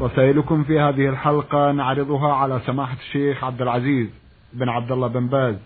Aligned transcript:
رسائلكم 0.00 0.64
في 0.64 0.80
هذه 0.80 1.08
الحلقة 1.08 1.72
نعرضها 1.72 2.32
على 2.32 2.60
سماحة 2.66 2.96
الشيخ 3.00 3.44
عبد 3.44 3.62
العزيز 3.62 4.08
بن 4.52 4.68
عبد 4.68 4.92
الله 4.92 5.08
بن 5.08 5.26
باز 5.26 5.56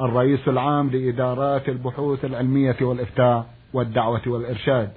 الرئيس 0.00 0.48
العام 0.48 0.90
لإدارات 0.90 1.68
البحوث 1.68 2.24
العلمية 2.24 2.76
والإفتاء 2.80 3.46
والدعوة 3.72 4.22
والإرشاد. 4.26 4.92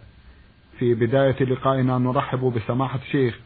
في 0.79 0.93
بداية 0.93 1.43
لقائنا 1.43 1.97
نرحب 1.97 2.53
بسماحة 2.55 2.99
الشيخ 2.99 3.39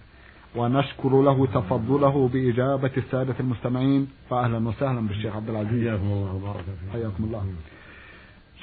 ونشكر 0.55 1.21
له 1.21 1.45
تفضله 1.45 2.29
بإجابة 2.33 2.91
السادة 2.97 3.35
المستمعين 3.39 4.07
فأهلا 4.29 4.67
وسهلا 4.67 5.07
بالشيخ 5.07 5.35
عبد 5.35 5.49
العزيز. 5.49 5.87
حياكم 5.87 6.03
الله 6.03 6.35
وبارك 6.35 6.63
فيكم 6.63 6.91
حياكم 6.93 7.23
الله. 7.23 7.45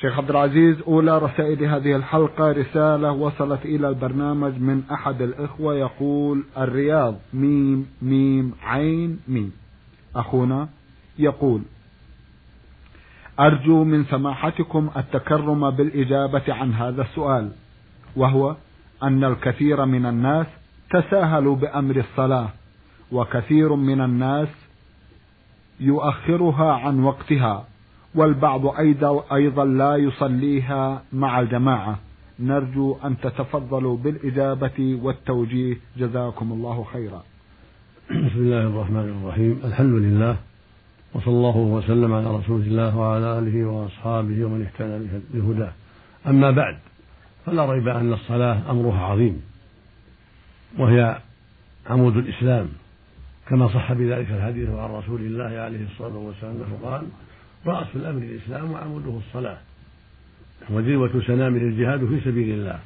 شيخ 0.01 0.19
عبد 0.19 0.31
العزيز 0.31 0.81
أولى 0.81 1.19
رسائل 1.19 1.65
هذه 1.65 1.97
الحلقة 1.97 2.53
رسالة 2.53 3.13
وصلت 3.13 3.65
إلى 3.65 3.89
البرنامج 3.89 4.61
من 4.61 4.83
أحد 4.93 5.23
الإخوة 5.23 5.75
يقول 5.75 6.45
الرياض 6.59 7.15
ميم 7.35 7.87
ميم 8.03 8.55
عين 8.63 9.21
ميم. 9.29 9.53
أخونا 10.17 10.69
يقول 11.19 11.63
أرجو 13.41 13.85
من 13.85 14.05
سماحتكم 14.05 14.91
التكرم 14.97 15.71
بالإجابة 15.71 16.43
عن 16.49 16.73
هذا 16.75 17.03
السؤال 17.03 17.51
وهو 18.17 18.57
أن 19.03 19.25
الكثير 19.25 19.85
من 19.85 20.07
الناس 20.07 20.47
تساهلوا 20.91 21.57
بأمر 21.57 21.97
الصلاة 21.97 22.49
وكثير 23.13 23.75
من 23.75 24.01
الناس 24.01 24.49
يؤخرها 25.81 26.73
عن 26.73 27.01
وقتها. 27.05 27.65
والبعض 28.15 28.67
أيضا, 29.33 29.65
لا 29.65 29.97
يصليها 29.97 31.03
مع 31.13 31.41
الجماعة. 31.41 31.99
نرجو 32.41 32.97
أن 33.05 33.17
تتفضلوا 33.21 33.97
بالإجابة 33.97 34.99
والتوجيه. 35.03 35.77
جزاكم 35.97 36.53
الله 36.53 36.85
خيرا. 36.93 37.23
بسم 38.11 38.37
الله 38.37 38.63
الرحمن 38.63 39.23
الرحيم. 39.23 39.61
الحمد 39.65 39.95
لله 40.03 40.37
وصلى 41.15 41.35
الله 41.35 41.57
وسلم 41.57 42.13
على 42.13 42.37
رسول 42.37 42.61
الله 42.61 42.97
وعلى 42.97 43.39
آله 43.39 43.65
وأصحابه 43.65 44.45
ومن 44.45 44.67
اهتدى 44.67 45.21
بهداه. 45.35 45.73
أما 46.27 46.51
بعد 46.51 46.77
فلا 47.47 47.73
ريب 47.73 47.89
أن 47.89 48.13
الصلاة 48.13 48.71
أمرها 48.71 49.01
عظيم 49.01 49.43
وهي 50.79 51.19
عمود 51.87 52.17
الإسلام 52.17 52.69
كما 53.49 53.69
صح 53.69 53.93
بذلك 53.93 54.31
الحديث 54.31 54.69
عن 54.69 54.91
رسول 54.91 55.21
الله 55.21 55.45
عليه 55.45 55.85
الصلاة 55.85 56.17
والسلام 56.17 56.57
قال 56.85 57.03
رأس 57.67 57.87
الأمر 57.95 58.23
الإسلام 58.23 58.73
وعموده 58.73 59.19
الصلاة. 59.29 59.59
وذروة 60.71 61.23
سنامه 61.27 61.59
الجهاد 61.59 62.07
في 62.07 62.21
سبيل 62.25 62.55
الله. 62.55 62.79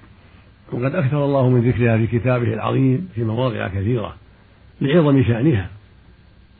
وقد 0.73 0.95
أكثر 0.95 1.25
الله 1.25 1.49
من 1.49 1.71
ذكرها 1.71 1.97
في 1.97 2.07
كتابه 2.07 2.55
العظيم 2.55 3.09
في 3.15 3.25
مواضع 3.25 3.69
كثيرة 3.69 4.15
لعظم 4.81 5.23
شأنها. 5.23 5.69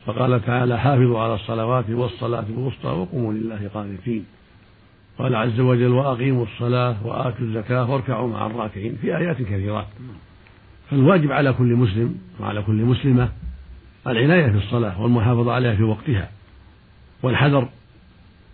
فقال 0.05 0.45
تعالى 0.45 0.79
حافظوا 0.79 1.19
على 1.19 1.35
الصلوات 1.35 1.89
والصلاة 1.89 2.45
الوسطى 2.49 2.87
وقوموا 2.87 3.33
لله 3.33 3.69
قانتين 3.73 4.25
قال 5.19 5.35
عز 5.35 5.59
وجل 5.59 5.87
وأقيموا 5.87 6.45
الصلاة 6.45 7.07
وآتوا 7.07 7.45
الزكاة 7.45 7.91
واركعوا 7.91 8.29
مع 8.29 8.45
الراكعين 8.45 8.97
في 9.01 9.17
آيات 9.17 9.41
كثيرات. 9.41 9.87
فالواجب 10.89 11.31
على 11.31 11.53
كل 11.53 11.75
مسلم 11.75 12.17
وعلى 12.39 12.61
كل 12.61 12.85
مسلمة 12.85 13.29
العناية 14.07 14.51
في 14.51 14.57
الصلاة 14.57 15.01
والمحافظة 15.01 15.53
عليها 15.53 15.75
في 15.75 15.83
وقتها. 15.83 16.29
والحذر 17.23 17.67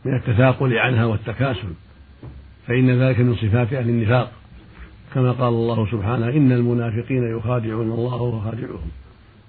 من 0.08 0.16
التثاقل 0.16 0.78
عنها 0.78 1.06
والتكاسل 1.06 1.74
فإن 2.68 3.02
ذلك 3.02 3.20
من 3.20 3.36
صفات 3.36 3.74
أهل 3.74 3.90
النفاق. 3.90 4.32
كما 5.14 5.32
قال 5.32 5.54
الله 5.54 5.92
سبحانه 5.92 6.30
إن 6.30 6.52
المنافقين 6.52 7.38
يخادعون 7.38 7.92
الله 7.92 8.22
وهو 8.22 8.40
خادعهم 8.40 8.92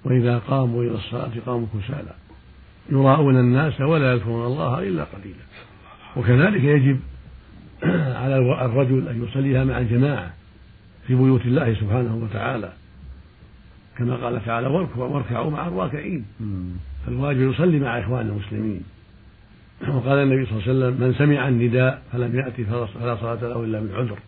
وإذا 0.05 0.37
قاموا 0.37 0.83
إلى 0.83 0.95
الصلاة 0.95 1.31
قاموا 1.45 1.67
كسالى. 1.73 2.13
يراءون 2.89 3.39
الناس 3.39 3.81
ولا 3.81 4.13
يذكرون 4.13 4.45
الله 4.45 4.79
إلا 4.79 5.03
قليلا. 5.03 5.43
وكذلك 6.17 6.63
يجب 6.63 6.99
على 8.21 8.37
الرجل 8.65 9.07
أن 9.07 9.23
يصليها 9.23 9.63
مع 9.63 9.77
الجماعة 9.77 10.33
في 11.07 11.15
بيوت 11.15 11.41
الله 11.45 11.73
سبحانه 11.73 12.15
وتعالى. 12.15 12.73
كما 13.97 14.15
قال 14.15 14.45
تعالى 14.45 14.67
واركعوا 14.97 15.51
مع 15.51 15.67
الراكعين. 15.67 16.25
فالواجب 17.05 17.51
يصلي 17.51 17.79
مع 17.79 17.99
إخوان 17.99 18.27
المسلمين. 18.27 18.83
وقال 19.87 20.17
النبي 20.17 20.45
صلى 20.45 20.53
الله 20.53 20.63
عليه 20.63 20.71
وسلم 20.71 21.07
من 21.07 21.13
سمع 21.13 21.47
النداء 21.47 22.01
فلم 22.11 22.35
يأتي 22.35 22.63
فلا 22.63 23.15
صلاة 23.15 23.35
له 23.41 23.63
إلا 23.63 23.79
من 23.79 23.89
عذر 23.93 24.19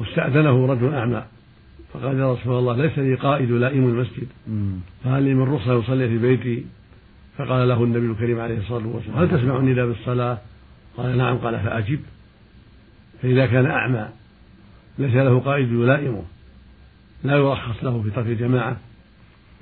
واستأذنه 0.00 0.66
رجل 0.66 0.94
أعمى 0.94 1.24
فقال 1.92 2.18
يا 2.18 2.32
رسول 2.32 2.58
الله 2.58 2.76
ليس 2.76 2.98
لي 2.98 3.14
قائد 3.14 3.50
لائم 3.50 3.88
المسجد. 3.88 4.26
فهل 5.04 5.22
لي 5.22 5.34
من 5.34 5.54
رخصة 5.54 5.78
يصلي 5.78 6.08
في 6.08 6.18
بيتي؟ 6.18 6.64
فقال 7.38 7.68
له 7.68 7.84
النبي 7.84 8.06
الكريم 8.06 8.40
عليه 8.40 8.58
الصلاة 8.58 8.86
والسلام 8.86 9.18
هل 9.18 9.30
تسمع 9.30 9.56
النداء 9.56 9.86
بالصلاة؟ 9.86 10.38
قال 10.96 11.18
نعم. 11.18 11.38
قال 11.38 11.60
فأجب. 11.60 12.00
فإذا 13.22 13.46
كان 13.46 13.66
أعمى 13.66 14.08
ليس 14.98 15.14
له 15.14 15.40
قائد 15.40 15.72
يلائمه 15.72 16.22
لا 17.24 17.36
يرخص 17.36 17.84
له 17.84 18.02
في 18.02 18.10
ترك 18.10 18.26
الجماعة 18.26 18.76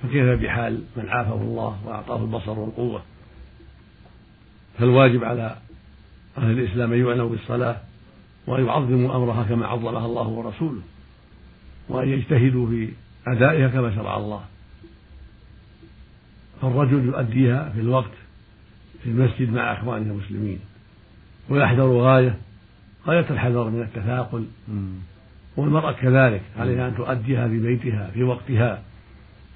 فكيف 0.03 0.41
بحال 0.43 0.83
من 0.97 1.09
عافه 1.09 1.35
الله 1.35 1.79
وأعطاه 1.87 2.23
البصر 2.23 2.59
والقوة؟ 2.59 3.03
فالواجب 4.79 5.25
على 5.25 5.57
أهل 6.39 6.59
الإسلام 6.59 6.93
أن 6.93 7.07
يعنوا 7.07 7.29
بالصلاة 7.29 7.77
وأن 8.47 8.67
يعظموا 8.67 9.17
أمرها 9.17 9.43
كما 9.43 9.67
عظمها 9.67 10.07
الله 10.07 10.29
ورسوله 10.29 10.81
وأن 11.89 12.09
يجتهدوا 12.09 12.67
في 12.67 12.89
أدائها 13.27 13.69
كما 13.69 13.95
شرع 13.95 14.17
الله. 14.17 14.45
فالرجل 16.63 17.05
يؤديها 17.05 17.69
في 17.75 17.81
الوقت 17.81 18.11
في 19.03 19.11
المسجد 19.11 19.53
مع 19.53 19.73
إخوانه 19.73 20.11
المسلمين 20.11 20.59
ويحذر 21.49 21.99
غاية 21.99 22.39
غاية 23.07 23.27
الحذر 23.31 23.71
من 23.71 23.83
التثاقل. 23.83 24.45
والمرأة 25.57 25.93
كذلك 25.93 26.43
عليها 26.59 26.89
أن 26.89 26.97
تؤديها 26.97 27.49
في 27.49 27.59
بيتها 27.59 28.11
في 28.15 28.23
وقتها 28.23 28.83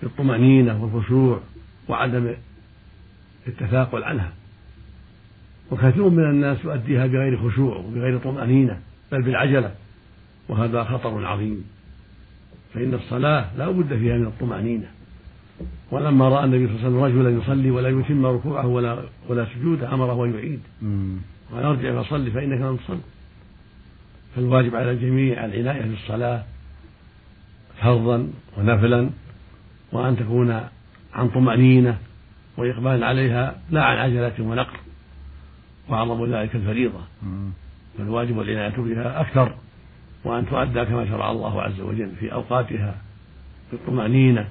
بالطمأنينة 0.03 0.83
والخشوع 0.83 1.41
وعدم 1.89 2.35
التثاقل 3.47 4.05
عنها. 4.05 4.33
وكثير 5.71 6.09
من 6.09 6.25
الناس 6.31 6.65
يؤديها 6.65 7.07
بغير 7.07 7.51
خشوع 7.51 7.77
وبغير 7.77 8.19
طمأنينة 8.19 8.79
بل 9.13 9.23
بالعجلة 9.23 9.75
وهذا 10.49 10.85
خطر 10.85 11.27
عظيم. 11.27 11.65
فإن 12.75 12.95
الصلاة 12.95 13.47
لا 13.59 13.71
بد 13.71 13.97
فيها 13.97 14.17
من 14.17 14.27
الطمأنينة. 14.27 14.87
ولما 15.91 16.29
رأى 16.29 16.45
النبي 16.45 16.67
صلى 16.67 16.89
الله 16.89 17.05
عليه 17.05 17.15
وسلم 17.15 17.27
رجلا 17.27 17.43
يصلي 17.43 17.71
ولا 17.71 17.89
يتم 17.89 18.27
ركوعه 18.27 18.67
ولا 18.67 19.03
ولا 19.29 19.47
سجوده 19.55 19.95
أمره 19.95 20.25
أن 20.25 20.35
يعيد. 20.35 20.61
وأن 21.53 21.65
ارجع 21.65 22.03
فصلي 22.03 22.31
فإنك 22.31 22.61
لم 22.61 22.77
تصل. 22.77 22.99
فالواجب 24.37 24.77
على 24.77 24.91
الجميع 24.91 25.45
العناية 25.45 25.83
بالصلاة 25.83 26.45
فرضا 27.83 28.31
ونفلا 28.59 29.11
وأن 29.93 30.17
تكون 30.17 30.61
عن 31.15 31.29
طمأنينة 31.29 31.99
وإقبال 32.57 33.05
عليها 33.05 33.61
لا 33.71 33.85
عن 33.85 33.97
عجلة 33.97 34.33
ونقر 34.41 34.77
وأعظم 35.89 36.35
ذلك 36.35 36.55
الفريضة. 36.55 37.01
فالواجب 37.99 38.41
العناية 38.41 38.77
بها 38.77 39.21
أكثر. 39.21 39.55
وأن 40.25 40.47
تؤدى 40.47 40.85
كما 40.85 41.07
شرع 41.09 41.31
الله 41.31 41.63
عز 41.63 41.81
وجل 41.81 42.11
في 42.21 42.33
أوقاتها 42.33 42.95
بالطمأنينة 43.73 44.49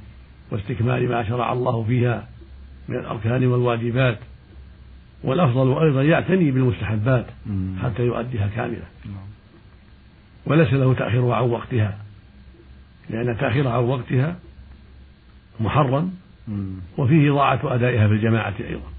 واستكمال 0.52 1.10
ما 1.10 1.30
شرع 1.30 1.54
الله 1.54 1.84
فيها 1.84 2.28
من 2.88 2.96
الأركان 2.96 3.46
والواجبات. 3.46 4.20
والأفضل 5.24 5.84
أيضا 5.84 6.04
يعتني 6.04 6.52
بالمستحبات 6.52 7.26
حتى 7.84 8.04
يؤديها 8.04 8.48
كاملة. 8.56 8.86
وليس 10.46 10.74
له 10.74 10.94
تأخيرها 10.94 11.36
عن 11.36 11.44
وقتها. 11.44 11.98
لأن 13.10 13.38
تأخيرها 13.38 13.72
عن 13.72 13.84
وقتها 13.84 14.36
محرم. 15.60 16.14
وفيه 16.98 17.32
ضاعة 17.32 17.60
أدائها 17.64 18.08
في 18.08 18.14
الجماعة 18.14 18.54
أيضا. 18.60 18.92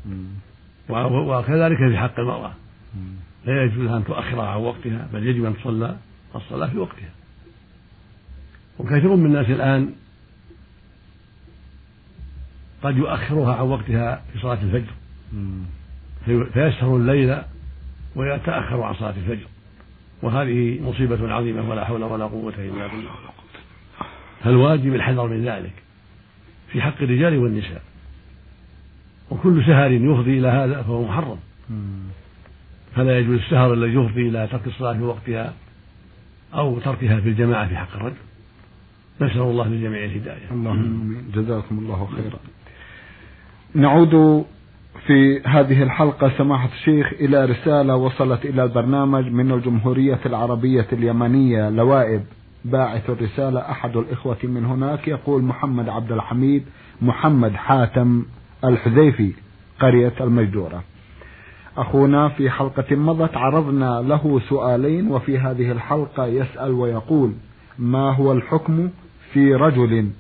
وكذلك 0.89 1.77
في 1.77 1.99
حق 1.99 2.21
المرأة. 2.21 2.53
لا 3.45 3.65
يجوز 3.65 3.79
لها 3.79 3.97
أن 3.97 4.05
تؤخرها 4.05 4.47
عن 4.47 4.61
وقتها 4.61 5.09
بل 5.13 5.27
يجب 5.27 5.45
أن 5.45 5.55
تصلى 5.57 5.97
الصلاة 6.35 6.67
في 6.67 6.79
وقتها. 6.79 7.11
وكثير 8.79 9.17
من 9.17 9.27
الناس 9.27 9.47
الآن 9.47 9.93
قد 12.83 12.97
يؤخرها 12.97 13.55
عن 13.55 13.67
وقتها 13.67 14.23
في 14.33 14.39
صلاة 14.39 14.59
الفجر. 14.63 14.93
فيسهر 16.53 16.97
الليل 16.97 17.39
ويتأخر 18.17 18.83
عن 18.83 18.95
صلاة 18.95 19.15
الفجر. 19.17 19.47
وهذه 20.23 20.81
مصيبة 20.83 21.33
عظيمة 21.33 21.71
ولا 21.71 21.85
حول 21.85 22.03
ولا 22.03 22.25
قوة 22.25 22.55
إلا 22.59 22.87
بالله. 22.87 23.11
فالواجب 24.45 24.95
الحذر 24.95 25.27
من 25.27 25.45
ذلك 25.45 25.73
في 26.69 26.83
حق 26.83 27.03
الرجال 27.03 27.39
والنساء. 27.39 27.83
وكل 29.33 29.65
سهر 29.67 29.91
يفضي 29.93 30.39
إلى 30.39 30.49
هذا 30.49 30.83
فهو 30.83 31.03
محرم. 31.03 31.37
فلا 32.95 33.19
يجوز 33.19 33.39
السهر 33.39 33.73
الذي 33.73 33.95
يفضي 33.95 34.29
إلى 34.29 34.49
ترك 34.53 34.67
الصلاة 34.67 34.93
في 34.93 35.03
وقتها 35.03 35.53
أو 36.55 36.79
تركها 36.79 37.21
في 37.21 37.29
الجماعة 37.29 37.69
في 37.69 37.77
حق 37.77 37.97
الرجل. 37.97 38.17
نسأل 39.21 39.41
الله 39.41 39.69
للجميع 39.69 40.05
الهداية. 40.05 40.51
اللهم 40.51 40.79
آمين. 40.79 41.25
جزاكم 41.35 41.79
الله 41.79 42.09
خيرا. 42.17 42.39
نعود 43.75 44.45
في 45.07 45.41
هذه 45.47 45.83
الحلقة 45.83 46.33
سماحة 46.39 46.69
الشيخ 46.73 47.13
إلى 47.13 47.45
رسالة 47.45 47.97
وصلت 47.97 48.45
إلى 48.45 48.65
البرنامج 48.65 49.27
من 49.27 49.53
الجمهورية 49.53 50.21
العربية 50.27 50.87
اليمنية. 50.93 51.71
لوائب 51.71 52.23
باعث 52.65 53.11
الرسالة 53.11 53.61
أحد 53.61 53.97
الإخوة 53.97 54.39
من 54.45 54.65
هناك 54.65 55.09
يقول 55.09 55.43
محمد 55.43 55.89
عبد 55.89 56.13
الحميد 56.13 56.65
محمد 57.03 57.53
حاتم. 57.53 58.25
الحذيفي 58.65 59.33
قرية 59.81 60.13
المجدورة. 60.21 60.83
أخونا 61.77 62.29
في 62.29 62.51
حلقة 62.51 62.97
مضت 62.97 63.37
عرضنا 63.37 64.03
له 64.09 64.41
سؤالين 64.49 65.09
وفي 65.09 65.39
هذه 65.39 65.73
الحلقة 65.73 66.27
يسأل 66.27 66.71
ويقول 66.71 67.33
ما 67.79 68.15
هو 68.15 68.33
الحكم 68.33 68.91
في 69.33 69.55
رجل 69.55 70.11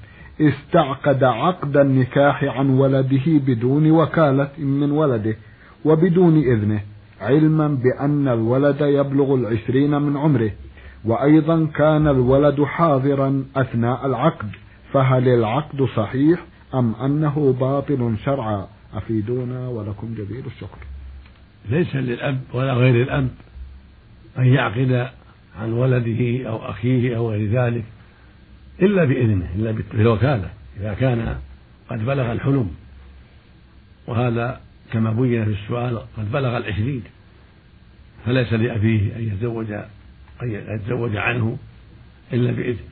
استعقد 0.40 1.24
عقد 1.24 1.76
النكاح 1.76 2.44
عن 2.44 2.70
ولده 2.70 3.22
بدون 3.26 3.90
وكالة 3.90 4.50
من 4.58 4.90
ولده 4.90 5.36
وبدون 5.84 6.38
إذنه 6.38 6.80
علما 7.20 7.68
بأن 7.68 8.28
الولد 8.28 8.80
يبلغ 8.80 9.34
العشرين 9.34 10.02
من 10.02 10.16
عمره؟ 10.16 10.50
وأيضا 11.04 11.66
كان 11.74 12.08
الولد 12.08 12.62
حاضرا 12.62 13.44
أثناء 13.56 14.06
العقد 14.06 14.48
فهل 14.92 15.28
العقد 15.28 15.82
صحيح 15.96 16.40
أم 16.74 16.94
أنه 16.94 17.56
باطل 17.60 18.16
شرعا؟ 18.24 18.68
أفيدونا 18.94 19.68
ولكم 19.68 20.14
جزيل 20.14 20.46
الشكر. 20.46 20.78
ليس 21.70 21.96
للأب 21.96 22.40
ولا 22.52 22.74
غير 22.74 23.02
الأب 23.02 23.28
أن 24.38 24.46
يعقد 24.46 25.10
عن 25.60 25.72
ولده 25.72 26.48
أو 26.48 26.70
أخيه 26.70 27.16
أو 27.16 27.30
غير 27.30 27.50
ذلك 27.50 27.84
إلا 28.82 29.04
بإذنه 29.04 29.48
إلا 29.56 29.70
بالوكالة. 29.92 30.50
إذا 30.80 30.94
كان 30.94 31.38
قد 31.90 32.04
بلغ 32.04 32.32
الحلم 32.32 32.70
وهذا 34.06 34.60
كما 34.92 35.12
بين 35.12 35.44
في 35.44 35.50
السؤال 35.50 35.98
قد 36.16 36.32
بلغ 36.32 36.56
العشرين 36.56 37.02
فليس 38.26 38.52
لأبيه 38.52 39.16
أن 39.16 39.22
يتزوج 39.22 39.72
أن 40.42 40.50
يتزوج 40.50 41.16
عنه 41.16 41.58
إلا 42.32 42.52
بإذن 42.52 42.91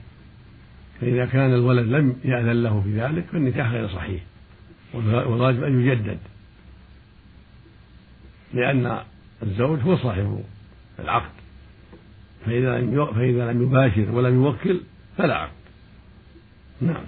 فإذا 1.01 1.27
كان 1.27 1.55
الولد 1.55 1.87
لم 1.87 2.17
يأذن 2.25 2.63
له 2.63 2.81
في 2.81 3.01
ذلك 3.01 3.25
فالنكاح 3.33 3.71
غير 3.71 3.89
صحيح. 3.89 4.23
والواجب 4.95 5.63
أن 5.65 5.81
يجدد. 5.81 6.19
لأن 8.55 8.99
الزوج 9.43 9.81
هو 9.81 9.97
صاحب 9.97 10.41
العقد. 10.99 11.31
فإذا 12.47 12.79
لم 12.79 13.07
فإذا 13.07 13.53
لم 13.53 13.63
يباشر 13.63 14.11
ولم 14.11 14.45
يوكل 14.45 14.81
فلا 15.17 15.35
عقد. 15.35 15.53
نعم. 16.81 17.05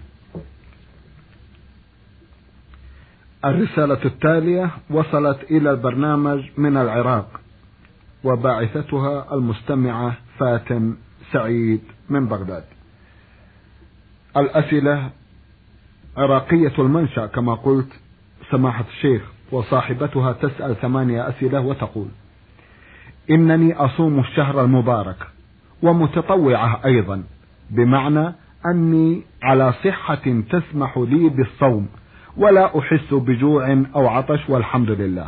الرسالة 3.44 4.04
التالية 4.04 4.70
وصلت 4.90 5.38
إلى 5.50 5.70
البرنامج 5.70 6.44
من 6.58 6.76
العراق. 6.76 7.40
وباعثتها 8.24 9.34
المستمعة 9.34 10.16
فاتن 10.38 10.96
سعيد 11.32 11.80
من 12.10 12.26
بغداد. 12.26 12.64
الأسئلة 14.36 15.10
عراقية 16.16 16.72
المنشأ 16.78 17.26
كما 17.26 17.54
قلت 17.54 17.92
سماحة 18.50 18.84
الشيخ 18.88 19.22
وصاحبتها 19.52 20.32
تسأل 20.32 20.76
ثمانية 20.76 21.28
أسئلة 21.28 21.60
وتقول: 21.60 22.08
إنني 23.30 23.74
أصوم 23.74 24.20
الشهر 24.20 24.64
المبارك 24.64 25.16
ومتطوعة 25.82 26.80
أيضا 26.84 27.22
بمعنى 27.70 28.34
أني 28.66 29.22
على 29.42 29.72
صحة 29.84 30.42
تسمح 30.50 30.98
لي 30.98 31.28
بالصوم 31.28 31.88
ولا 32.36 32.78
أحس 32.78 33.14
بجوع 33.14 33.84
أو 33.94 34.06
عطش 34.06 34.40
والحمد 34.48 34.90
لله. 34.90 35.26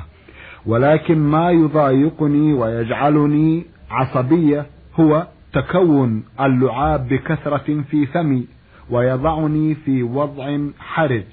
ولكن 0.67 1.19
ما 1.19 1.51
يضايقني 1.51 2.53
ويجعلني 2.53 3.67
عصبية 3.91 4.67
هو 5.01 5.27
تكون 5.53 6.25
اللعاب 6.41 7.09
بكثرة 7.09 7.83
في 7.91 8.06
فمي 8.06 8.47
ويضعني 8.90 9.75
في 9.75 10.02
وضع 10.02 10.58
حرج 10.78 11.25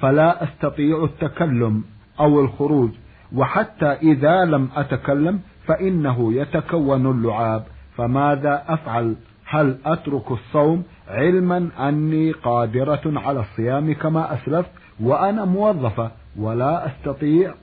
فلا 0.00 0.44
أستطيع 0.44 1.04
التكلم 1.04 1.84
أو 2.20 2.40
الخروج 2.40 2.90
وحتى 3.34 3.86
إذا 3.86 4.44
لم 4.44 4.68
أتكلم 4.76 5.40
فإنه 5.66 6.32
يتكون 6.32 7.06
اللعاب. 7.06 7.64
فماذا 7.96 8.64
أفعل؟ 8.68 9.14
هل 9.44 9.78
أترك 9.84 10.30
الصوم 10.30 10.82
علما 11.08 11.68
أني 11.78 12.32
قادرة 12.32 13.00
على 13.06 13.40
الصيام 13.40 13.94
كما 13.94 14.34
أسلفت 14.34 14.70
وأنا 15.00 15.44
موظفة 15.44 16.10
ولا 16.36 16.86
أستطيع؟ 16.86 17.54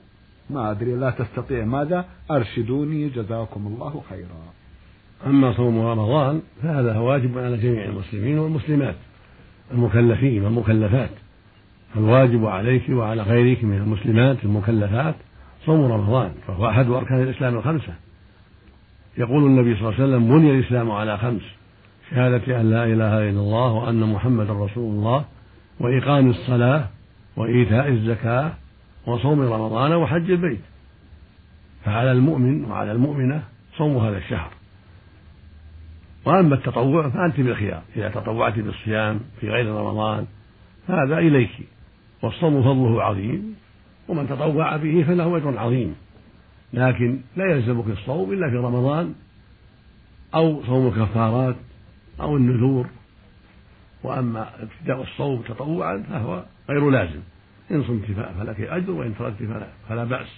ما 0.50 0.70
أدري 0.70 0.94
لا 0.94 1.10
تستطيع. 1.10 1.64
ماذا؟ 1.64 2.04
أرشدوني 2.30 3.08
جزاكم 3.08 3.66
الله 3.66 4.02
خيرا. 4.10 4.52
أما 5.26 5.52
صوم 5.52 5.80
رمضان 5.80 6.42
فهذا 6.62 6.98
واجب 6.98 7.38
على 7.38 7.56
جميع 7.56 7.84
المسلمين 7.84 8.38
والمسلمات. 8.38 8.94
المكلفين 9.70 10.44
والمكلفات. 10.44 11.10
الواجب 11.96 12.46
عليك 12.46 12.82
وعلى 12.88 13.22
غيرك 13.22 13.64
من 13.64 13.76
المسلمات 13.76 14.44
المكلفات 14.44 15.14
صوم 15.66 15.92
رمضان 15.92 16.32
فهو 16.46 16.68
أحد 16.68 16.90
أركان 16.90 17.22
الإسلام 17.22 17.56
الخمسة. 17.56 17.92
يقول 19.18 19.44
النبي 19.46 19.74
صلى 19.76 19.88
الله 19.88 19.94
عليه 19.94 20.04
وسلم 20.04 20.38
بني 20.38 20.50
الإسلام 20.50 20.90
على 20.90 21.18
خمس 21.18 21.42
شهادة 22.10 22.60
أن 22.60 22.70
لا 22.70 22.84
إله 22.84 23.30
إلا 23.30 23.40
الله 23.40 23.72
وأن 23.72 24.00
محمدا 24.00 24.52
رسول 24.52 24.94
الله 24.94 25.24
وإقام 25.80 26.30
الصلاة 26.30 26.88
وإيتاء 27.36 27.88
الزكاة 27.88 28.52
وصوم 29.06 29.40
رمضان 29.40 29.92
وحج 29.92 30.30
البيت. 30.30 30.60
فعلى 31.84 32.12
المؤمن 32.12 32.64
وعلى 32.64 32.92
المؤمنة 32.92 33.42
صوم 33.76 33.96
هذا 33.96 34.18
الشهر. 34.18 34.50
وأما 36.26 36.54
التطوع 36.54 37.08
فأنت 37.08 37.40
بالخيار. 37.40 37.82
إذا 37.96 38.08
تطوعت 38.08 38.58
بالصيام 38.58 39.20
في 39.40 39.50
غير 39.50 39.74
رمضان 39.74 40.26
فهذا 40.88 41.18
إليك. 41.18 41.50
والصوم 42.22 42.62
فضله 42.62 43.02
عظيم 43.02 43.56
ومن 44.08 44.28
تطوع 44.28 44.76
به 44.76 45.04
فله 45.08 45.36
أجر 45.36 45.58
عظيم. 45.58 45.94
لكن 46.72 47.20
لا 47.36 47.44
يلزمك 47.52 47.86
الصوم 47.86 48.32
إلا 48.32 48.50
في 48.50 48.56
رمضان 48.56 49.14
أو 50.34 50.62
صوم 50.64 50.86
الكفارات 50.86 51.56
أو 52.20 52.36
النذور. 52.36 52.86
وأما 54.02 54.48
ابتداء 54.62 55.02
الصوم 55.02 55.42
تطوعا 55.42 56.04
فهو 56.10 56.44
غير 56.70 56.90
لازم. 56.90 57.20
إن 57.70 57.82
صمت 57.82 58.04
فلك 58.38 58.60
أجر 58.60 58.90
وإن 58.90 59.14
تركت 59.18 59.42
فلا, 59.42 59.66
فلا 59.88 60.04
بأس. 60.04 60.28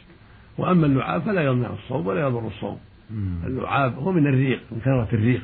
وأما 0.59 0.87
اللعاب 0.87 1.23
فلا 1.23 1.45
يمنع 1.45 1.71
الصوم 1.71 2.07
ولا 2.07 2.21
يضر 2.21 2.47
الصوم. 2.47 2.79
اللعاب 3.47 3.99
هو 3.99 4.13
من 4.13 4.27
الريق 4.27 4.61
من 4.73 4.81
كثرة 4.81 5.09
الريق. 5.13 5.43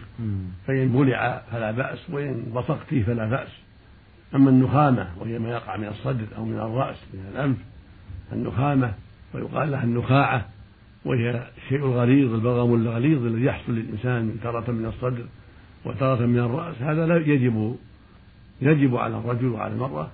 فإن 0.67 0.89
بلع 0.89 1.43
فلا 1.53 1.71
بأس 1.71 2.11
وإن 2.11 2.43
بصقت 2.55 2.95
فلا 2.95 3.27
بأس. 3.27 3.49
أما 4.35 4.51
النخامة 4.51 5.09
وهي 5.19 5.39
ما 5.39 5.51
يقع 5.51 5.77
من 5.77 5.89
الصدر 5.89 6.27
أو 6.37 6.45
من 6.45 6.59
الرأس 6.59 6.97
من 7.15 7.27
الأنف 7.33 7.57
النخامة 8.33 8.95
ويقال 9.35 9.71
لها 9.71 9.85
النخاعة 9.85 10.49
وهي 11.05 11.49
الشيء 11.57 11.79
الغليظ 11.79 12.35
البغم 12.35 12.75
الغليظ 12.75 13.27
الذي 13.27 13.45
يحصل 13.45 13.73
للإنسان 13.73 14.37
تارة 14.43 14.71
من 14.71 14.87
الصدر 14.87 15.25
وتارة 15.85 16.27
من 16.27 16.39
الرأس. 16.39 16.83
هذا 16.83 17.07
لا 17.07 17.17
يجب 17.17 17.77
يجب 18.63 18.97
على 18.97 19.17
الرجل 19.19 19.47
وعلى 19.47 19.73
المرأة 19.73 20.11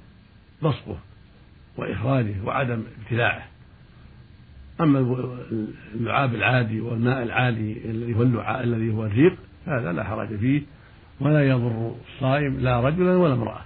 بصقه 0.63 0.99
وإخراجه 1.77 2.35
وعدم 2.45 2.83
ابتلاعه. 3.03 3.47
أما 4.81 4.99
اللعاب 5.95 6.35
العادي 6.35 6.81
والماء 6.81 7.23
العادي 7.23 7.91
الذي 7.91 8.15
هو 8.15 8.23
اللعاب 8.23 8.65
الذي 8.65 8.93
هو 8.93 9.07
الريق 9.07 9.37
هذا 9.67 9.93
لا 9.93 10.05
حرج 10.05 10.37
فيه 10.37 10.63
ولا 11.21 11.49
يضر 11.49 11.95
الصائم 12.15 12.61
لا 12.61 12.81
رجلا 12.81 13.17
ولا 13.17 13.35
امرأة. 13.35 13.61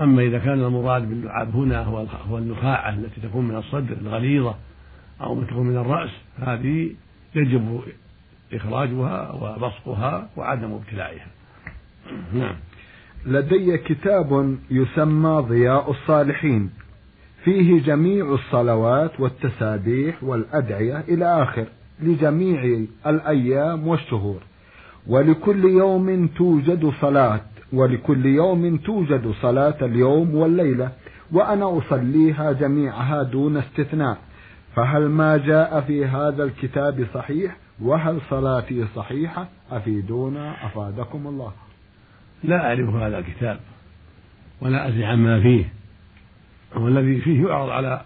أما 0.00 0.22
إذا 0.22 0.38
كان 0.38 0.64
المراد 0.64 1.08
باللعاب 1.08 1.56
هنا 1.56 1.82
هو 1.84 2.06
هو 2.28 2.38
النخاعة 2.38 2.90
التي 2.90 3.20
تكون 3.20 3.48
من 3.48 3.56
الصدر 3.56 3.96
الغليظة 4.00 4.54
أو 5.20 5.42
تكون 5.42 5.66
من 5.66 5.76
الرأس 5.76 6.10
هذه 6.38 6.90
يجب 7.34 7.80
إخراجها 8.52 9.30
وبصقها 9.30 10.28
وعدم 10.36 10.72
ابتلاعها 10.72 11.26
نعم. 12.34 12.56
لدي 13.26 13.78
كتاب 13.78 14.56
يسمى 14.70 15.44
ضياء 15.48 15.90
الصالحين. 15.90 16.70
فيه 17.44 17.82
جميع 17.82 18.34
الصلوات 18.34 19.20
والتسابيح 19.20 20.24
والأدعية 20.24 21.00
إلى 21.00 21.42
آخر 21.42 21.66
لجميع 22.02 22.84
الأيام 23.06 23.88
والشهور. 23.88 24.40
ولكل 25.06 25.64
يوم 25.64 26.26
توجد 26.26 26.92
صلاة 27.00 27.40
ولكل 27.72 28.26
يوم 28.26 28.76
توجد 28.76 29.32
صلاة 29.42 29.76
اليوم 29.82 30.34
والليلة 30.34 30.92
وأنا 31.32 31.78
أصليها 31.78 32.52
جميعها 32.52 33.22
دون 33.22 33.56
استثناء. 33.56 34.18
فهل 34.76 35.08
ما 35.08 35.36
جاء 35.36 35.80
في 35.80 36.06
هذا 36.06 36.44
الكتاب 36.44 37.06
صحيح؟ 37.14 37.56
وهل 37.82 38.20
صلاتي 38.30 38.86
صحيحة؟ 38.96 39.48
أفيدونا 39.70 40.66
أفادكم 40.66 41.26
الله. 41.26 41.52
لا 42.44 42.66
أعرف 42.66 42.94
هذا 42.94 43.18
الكتاب 43.18 43.60
ولا 44.60 44.88
أدري 44.88 45.04
عما 45.04 45.40
فيه. 45.40 45.77
والذي 46.76 47.20
فيه 47.20 47.46
يعرض 47.46 47.70
على 47.70 48.04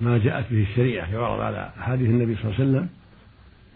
ما 0.00 0.18
جاءت 0.18 0.52
به 0.52 0.62
الشريعة 0.62 1.12
يعرض 1.12 1.40
على 1.40 1.70
أحاديث 1.78 2.08
النبي 2.08 2.36
صلى 2.36 2.44
الله 2.44 2.54
عليه 2.54 2.70
وسلم 2.70 2.88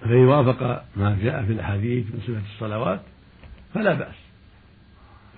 فإن 0.00 0.24
وافق 0.24 0.84
ما 0.96 1.18
جاء 1.22 1.44
في 1.44 1.52
الأحاديث 1.52 2.06
من 2.06 2.20
صفة 2.20 2.42
الصلوات 2.54 3.00
فلا 3.74 3.94
بأس. 3.94 4.14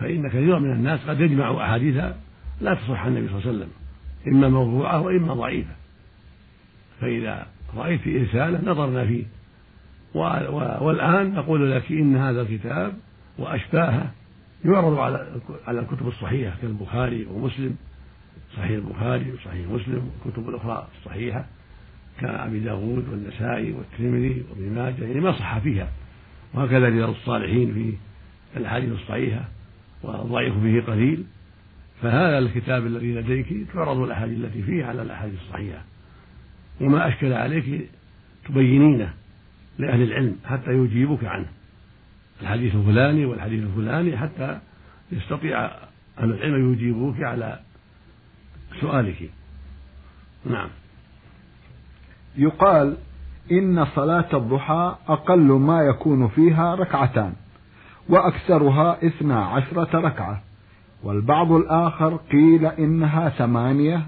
فإن 0.01 0.29
كثيرا 0.29 0.59
من 0.59 0.73
الناس 0.73 1.01
قد 1.09 1.21
يجمع 1.21 1.65
أحاديث 1.65 1.97
لا 2.61 2.75
تصح 2.75 3.05
عن 3.05 3.17
النبي 3.17 3.29
صلى 3.29 3.39
الله 3.39 3.49
عليه 3.49 3.59
وسلم 3.59 3.71
إما 4.27 4.49
موضوعة 4.49 5.01
وإما 5.01 5.35
ضعيفة. 5.35 5.75
فإذا 7.01 7.47
رأيت 7.77 8.01
في 8.01 8.19
رسالة 8.19 8.71
نظرنا 8.71 9.07
فيه. 9.07 9.25
والآن 10.15 11.35
نقول 11.35 11.73
لك 11.73 11.93
إن 11.93 12.17
هذا 12.17 12.43
الكتاب 12.43 12.93
وأشباهه 13.39 14.13
يعرض 14.65 14.99
على 14.99 15.27
على 15.67 15.81
الكتب 15.81 16.09
الصحيحة 16.09 16.57
كالبخاري 16.63 17.27
ومسلم. 17.31 17.77
صحيح 18.57 18.71
البخاري 18.71 19.33
وصحيح 19.33 19.67
مسلم 19.69 20.11
والكتب 20.25 20.49
الأخرى 20.49 20.89
الصحيحة 20.99 21.47
كأبي 22.21 22.61
داود 22.61 23.09
والنسائي 23.09 23.73
والترمذي 23.73 24.45
وابن 24.51 24.75
ماجه 24.75 25.05
يعني 25.05 25.21
ما 25.21 25.33
صح 25.33 25.59
فيها. 25.59 25.89
وهكذا 26.55 26.89
رياض 26.89 27.09
الصالحين 27.09 27.75
في 27.75 27.95
الأحاديث 28.59 28.93
الصحيحة 28.93 29.49
والضعيف 30.03 30.59
فيه 30.59 30.81
قليل. 30.81 31.25
فهذا 32.03 32.39
الكتاب 32.39 32.87
الذي 32.87 33.15
لديك 33.15 33.67
تعرض 33.75 33.99
الأحاديث 33.99 34.39
التي 34.39 34.63
فيه 34.63 34.85
على 34.85 35.03
الأحاديث 35.03 35.41
الصحيحة. 35.47 35.85
وما 36.81 37.09
أشكل 37.09 37.33
عليك 37.33 37.91
تبينينه 38.49 39.15
لأهل 39.79 40.03
العلم 40.03 40.37
حتى 40.45 40.71
يجيبك 40.71 41.25
عنه. 41.25 41.47
الحديث 42.43 42.75
الفلاني 42.75 43.25
والحديث 43.25 43.65
الفلاني 43.65 44.17
حتى 44.17 44.59
يستطيع 45.13 45.65
أهل 46.19 46.31
العلم 46.31 46.73
يجيبوك 46.73 47.23
على 47.23 47.61
سؤالك 48.81 49.31
نعم. 50.47 50.69
يقال 52.37 52.97
إن 53.53 53.87
صلاة 53.95 54.29
الضحى 54.35 54.95
أقل 55.09 55.53
ما 55.53 55.83
يكون 55.83 56.29
فيها 56.29 56.75
ركعتان 56.75 57.33
وأكثرها 58.09 59.07
اثنا 59.07 59.45
عشرة 59.45 59.99
ركعة. 60.01 60.43
والبعض 61.05 61.53
الآخر 61.53 62.17
قيل 62.17 62.67
إنها 62.67 63.29
ثمانية 63.29 64.07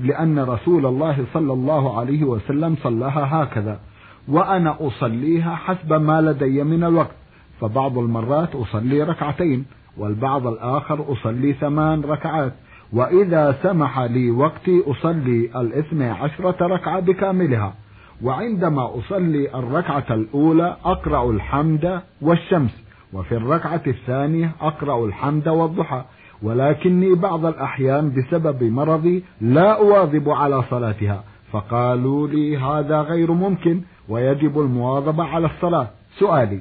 لأن 0.00 0.38
رسول 0.38 0.86
الله 0.86 1.24
صلى 1.34 1.52
الله 1.52 1.98
عليه 1.98 2.24
وسلم 2.24 2.76
صلاها 2.82 3.42
هكذا 3.42 3.80
وأنا 4.28 4.76
أصليها 4.80 5.54
حسب 5.54 5.92
ما 5.92 6.20
لدي 6.20 6.62
من 6.62 6.84
الوقت. 6.84 7.14
فبعض 7.60 7.98
المرات 7.98 8.54
أصلي 8.54 9.02
ركعتين 9.02 9.64
والبعض 9.96 10.46
الآخر 10.46 11.12
أصلي 11.12 11.52
ثمان 11.52 12.00
ركعات. 12.00 12.52
وإذا 12.92 13.56
سمح 13.62 14.00
لي 14.00 14.30
وقتي 14.30 14.82
أصلي 14.86 15.50
الاثنى 15.56 16.10
عشرة 16.10 16.66
ركعة 16.66 17.00
بكاملها. 17.00 17.74
وعندما 18.22 18.98
أصلي 18.98 19.54
الركعة 19.54 20.04
الأولى 20.10 20.76
أقرأ 20.84 21.30
الحمد 21.30 22.00
والشمس 22.22 22.84
وفي 23.12 23.36
الركعة 23.36 23.82
الثانية 23.86 24.52
أقرأ 24.60 25.06
الحمد 25.06 25.48
والضحى. 25.48 26.02
ولكني 26.42 27.14
بعض 27.14 27.46
الأحيان 27.46 28.12
بسبب 28.12 28.62
مرضي 28.62 29.24
لا 29.40 29.78
أواظب 29.78 30.28
على 30.28 30.62
صلاتها 30.70 31.24
فقالوا 31.52 32.28
لي 32.28 32.58
هذا 32.58 33.00
غير 33.00 33.32
ممكن 33.32 33.80
ويجب 34.08 34.60
المواظبة 34.60 35.24
على 35.24 35.46
الصلاة. 35.46 35.86
سؤالي 36.18 36.60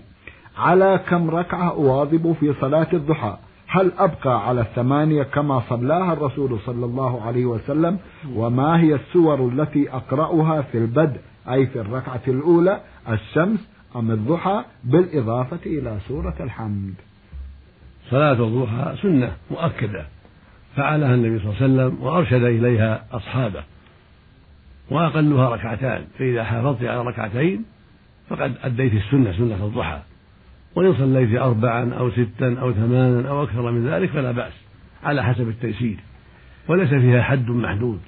على 0.57 0.99
كم 1.09 1.29
ركعة 1.29 1.69
أواظب 1.69 2.35
في 2.39 2.53
صلاة 2.61 2.87
الضحى؟ 2.93 3.37
هل 3.73 3.91
أبقى 3.97 4.47
على 4.47 4.61
الثمانية 4.61 5.23
كما 5.23 5.63
صلاها 5.69 6.13
الرسول 6.13 6.59
صلى 6.65 6.85
الله 6.85 7.21
عليه 7.21 7.45
وسلم؟ 7.45 7.99
وما 8.33 8.79
هي 8.81 8.95
السور 8.95 9.49
التي 9.49 9.89
أقرأها 9.91 10.61
في 10.61 10.77
البدء 10.77 11.19
أي 11.49 11.67
في 11.67 11.81
الركعة 11.81 12.21
الأولى 12.27 12.81
الشمس 13.09 13.59
أم 13.95 14.11
الضحى؟ 14.11 14.63
بالإضافة 14.83 15.59
إلى 15.65 15.97
سورة 16.07 16.35
الحمد. 16.39 16.93
صلاة 18.09 18.31
الضحى 18.31 18.95
سنة 19.01 19.31
مؤكدة. 19.51 20.05
فعلها 20.75 21.15
النبي 21.15 21.39
صلى 21.39 21.49
الله 21.49 21.61
عليه 21.61 21.65
وسلم 21.65 22.03
وأرشد 22.03 22.43
إليها 22.43 23.05
أصحابه. 23.11 23.63
وأقلها 24.91 25.49
ركعتان 25.49 26.05
فإذا 26.19 26.43
حافظت 26.43 26.83
على 26.83 27.01
ركعتين 27.01 27.65
فقد 28.29 28.53
أديت 28.63 28.93
السنة 28.93 29.31
سنة 29.31 29.65
الضحى. 29.65 29.99
وإن 30.75 30.93
صليت 30.93 31.39
أربعا 31.39 31.93
أو 31.93 32.11
ستا 32.11 32.59
أو 32.61 32.73
ثمانا 32.73 33.29
أو 33.29 33.43
أكثر 33.43 33.71
من 33.71 33.87
ذلك 33.87 34.09
فلا 34.09 34.31
بأس 34.31 34.53
على 35.03 35.23
حسب 35.23 35.49
التيسير. 35.49 35.97
وليس 36.67 36.89
فيها 36.89 37.21
حد 37.21 37.49
محدود. 37.49 37.99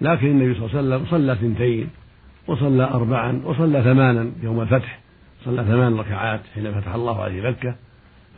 لكن 0.00 0.26
النبي 0.26 0.54
صلى 0.54 0.66
الله 0.66 0.76
عليه 0.76 1.04
وسلم 1.04 1.10
صلى 1.10 1.32
اثنتين 1.32 1.88
وصلى 2.46 2.84
أربعا 2.84 3.40
وصلى 3.44 3.82
ثمانا 3.82 4.30
يوم 4.42 4.60
الفتح. 4.60 4.98
صلى 5.44 5.64
ثمان 5.64 5.96
ركعات 5.96 6.40
حين 6.54 6.80
فتح 6.80 6.94
الله 6.94 7.22
عليه 7.22 7.50
مكة. 7.50 7.74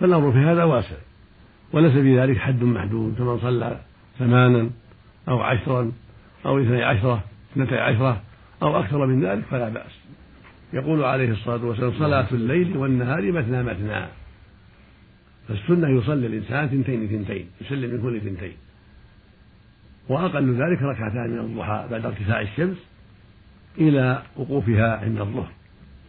فالأمر 0.01 0.33
في 0.33 0.39
هذا 0.39 0.65
واسع. 0.65 0.97
وليس 1.73 1.93
في 1.93 2.21
ذلك 2.21 2.39
حد 2.39 2.63
محدود. 2.63 3.15
فمن 3.15 3.39
صلى 3.39 3.81
ثمانا 4.19 4.71
أو 5.29 5.41
عشرا 5.41 5.93
أو 6.47 6.59
اثني 6.59 6.83
عشرة 6.83 7.25
اثنتي 7.53 7.79
عشرة 7.79 8.21
أو 8.63 8.81
أكثر 8.81 9.07
من 9.07 9.25
ذلك 9.25 9.45
فلا 9.51 9.69
بأس. 9.69 10.00
يقول 10.73 11.05
عليه 11.05 11.31
الصلاة 11.31 11.65
والسلام 11.65 11.93
صلاة 11.99 12.27
الليل 12.33 12.77
والنهار 12.77 13.33
مثنى 13.33 13.63
مثنى. 13.63 14.07
فالسنة 15.49 15.99
يصلي 15.99 16.27
الإنسان 16.27 16.69
ثنتين 16.69 17.09
ثنتين 17.09 17.47
يسلم 17.61 17.91
من 17.91 18.03
كل 18.03 18.21
ثنتين. 18.21 18.53
وأقل 20.09 20.53
ذلك 20.53 20.83
ركعتان 20.83 21.31
من 21.31 21.39
الضحى 21.39 21.87
بعد 21.91 22.07
ارتفاع 22.07 22.41
الشمس 22.41 22.77
إلى 23.79 24.23
وقوفها 24.37 24.97
عند 24.97 25.21
الظهر. 25.21 25.51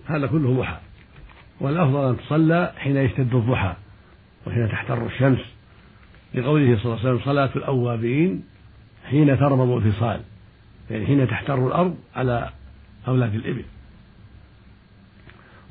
هذا 0.06 0.28
كله 0.28 0.60
ضحى. 0.60 0.78
والأفضل 1.60 2.10
أن 2.10 2.18
تصلى 2.18 2.74
حين 2.78 2.98
يشتد 2.98 3.36
الضحى 3.36 3.74
وحين 4.48 4.70
تحتر 4.70 5.06
الشمس. 5.06 5.40
لقوله 6.34 6.78
صلى 6.78 6.86
الله 6.86 7.00
عليه 7.00 7.10
وسلم 7.10 7.20
صلاة 7.26 7.50
الأوابين 7.56 8.44
حين 9.10 9.40
ترمض 9.40 9.70
الفصال. 9.72 10.22
يعني 10.92 11.06
حين 11.06 11.28
تحتر 11.28 11.68
الأرض 11.68 11.98
على 12.16 12.50
أولاد 13.08 13.36
الإبل. 13.36 13.64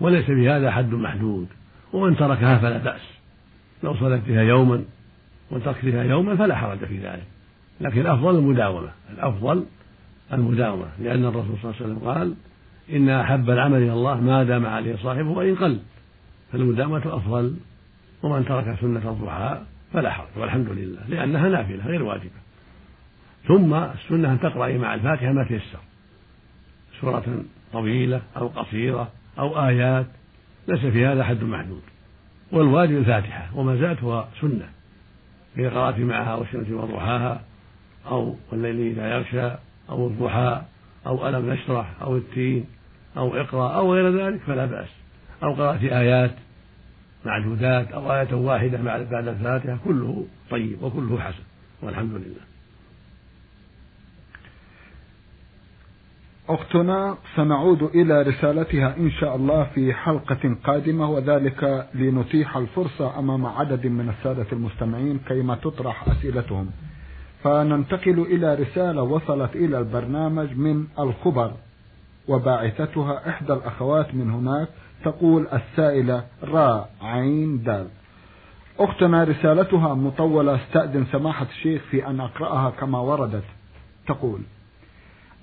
وليس 0.00 0.24
في 0.24 0.48
هذا 0.50 0.70
حد 0.70 0.94
محدود. 0.94 1.46
ومن 1.92 2.16
تركها 2.16 2.58
فلا 2.58 2.78
بأس. 2.78 3.00
لو 3.82 3.94
صلت 3.94 4.22
بها 4.26 4.42
يوما 4.42 4.84
وتركت 5.50 5.84
بها 5.84 6.02
يوما 6.02 6.36
فلا 6.36 6.56
حرج 6.56 6.78
في 6.78 6.98
ذلك. 6.98 7.26
لكن 7.80 8.00
الأفضل 8.00 8.38
المداومة 8.38 8.90
الأفضل 9.12 9.64
المداومة. 10.32 10.86
لأن 10.98 11.24
الرسول 11.24 11.56
صلى 11.62 11.70
الله 11.70 11.74
عليه 11.80 11.84
وسلم 11.84 12.08
قال 12.08 12.34
إن 12.92 13.08
أحب 13.08 13.50
العمل 13.50 13.78
إلى 13.82 13.92
الله 13.92 14.20
ما 14.20 14.44
دام 14.44 14.66
عليه 14.66 14.96
صاحبه 14.96 15.30
وإن 15.30 15.54
قل. 15.54 15.78
فالمداومة 16.52 17.16
أفضل. 17.16 17.56
ومن 18.22 18.44
ترك 18.44 18.78
سنة 18.80 19.10
الضحى 19.10 19.60
فلا 19.92 20.10
حرج. 20.10 20.28
والحمد 20.36 20.68
لله. 20.68 21.00
لأنها 21.08 21.48
نافلة 21.48 21.86
غير 21.86 22.02
واجبة. 22.02 22.40
ثم 23.48 23.74
السنة 23.74 24.32
أن 24.32 24.40
تقرأي 24.40 24.78
مع 24.78 24.94
الفاتحة 24.94 25.32
ما 25.32 25.44
تيسر. 25.44 25.78
سورة 27.00 27.44
طويلة 27.72 28.20
أو 28.36 28.48
قصيرة. 28.48 29.08
أو 29.40 29.66
آيات 29.68 30.06
ليس 30.68 30.80
في 30.80 31.06
هذا 31.06 31.24
حد 31.24 31.42
محدود. 31.44 31.82
والواجب 32.52 32.98
الفاتحة 32.98 33.48
وما 33.54 33.76
زالت 33.76 34.02
هو 34.02 34.24
سنة. 34.40 34.68
إذا 35.58 35.70
قرأت 35.70 35.98
معها 35.98 36.34
والشمس 36.34 36.70
وضحاها 36.70 37.40
أو 38.06 38.36
والليل 38.52 38.80
إذا 38.80 39.16
يغشى 39.16 39.56
أو 39.88 40.06
الضحى 40.06 40.62
أو 41.06 41.28
ألم 41.28 41.50
نشرح 41.50 42.02
أو 42.02 42.16
التين 42.16 42.64
أو 43.16 43.36
اقرأ 43.36 43.76
أو 43.76 43.94
غير 43.94 44.26
ذلك 44.26 44.40
فلا 44.40 44.66
بأس. 44.66 44.88
أو 45.42 45.52
قرأت 45.54 45.82
آيات 45.82 46.34
معدودات 47.24 47.92
أو 47.92 48.12
آية 48.12 48.34
واحدة 48.34 48.78
بعد 48.82 49.28
الفاتحة 49.28 49.78
كله 49.84 50.26
طيب 50.50 50.82
وكله 50.82 51.20
حسن 51.20 51.42
والحمد 51.82 52.12
لله. 52.12 52.49
أختنا 56.54 57.16
سنعود 57.36 57.82
إلى 57.82 58.22
رسالتها 58.22 58.96
إن 58.96 59.10
شاء 59.10 59.36
الله 59.36 59.64
في 59.64 59.94
حلقة 59.94 60.56
قادمة 60.64 61.10
وذلك 61.10 61.88
لنتيح 61.94 62.56
الفرصة 62.56 63.18
أمام 63.18 63.46
عدد 63.46 63.86
من 63.86 64.08
السادة 64.08 64.46
المستمعين 64.52 65.20
كيما 65.28 65.54
تطرح 65.54 66.08
أسئلتهم. 66.08 66.70
فننتقل 67.44 68.18
إلى 68.20 68.54
رسالة 68.54 69.02
وصلت 69.02 69.56
إلى 69.56 69.78
البرنامج 69.78 70.56
من 70.56 70.86
الخبر 70.98 71.52
وباعثتها 72.28 73.28
إحدى 73.28 73.52
الأخوات 73.52 74.14
من 74.14 74.30
هناك 74.30 74.68
تقول 75.04 75.46
السائلة 75.52 76.24
را 76.44 76.86
عين 77.02 77.62
دال. 77.62 77.86
أختنا 78.78 79.24
رسالتها 79.24 79.94
مطولة 79.94 80.54
استأذن 80.54 81.06
سماحة 81.12 81.46
الشيخ 81.50 81.82
في 81.90 82.06
أن 82.06 82.20
أقرأها 82.20 82.70
كما 82.70 82.98
وردت. 82.98 83.44
تقول 84.06 84.40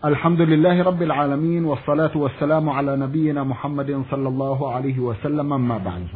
الحمد 0.05 0.41
لله 0.41 0.83
رب 0.83 1.01
العالمين 1.01 1.65
والصلاة 1.65 2.17
والسلام 2.17 2.69
على 2.69 2.97
نبينا 2.97 3.43
محمد 3.43 4.03
صلى 4.11 4.27
الله 4.27 4.73
عليه 4.73 4.99
وسلم 4.99 5.67
ما 5.67 5.77
بعد. 5.77 6.07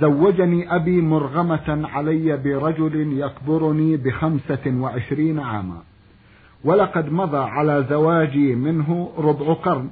زوجني 0.00 0.74
أبي 0.74 1.00
مرغمة 1.00 1.88
علي 1.92 2.36
برجل 2.36 3.18
يكبرني 3.18 3.96
بخمسة 3.96 4.66
وعشرين 4.66 5.38
عاما. 5.38 5.82
ولقد 6.64 7.12
مضى 7.12 7.38
على 7.38 7.86
زواجي 7.90 8.54
منه 8.54 9.10
ربع 9.18 9.52
قرن 9.52 9.90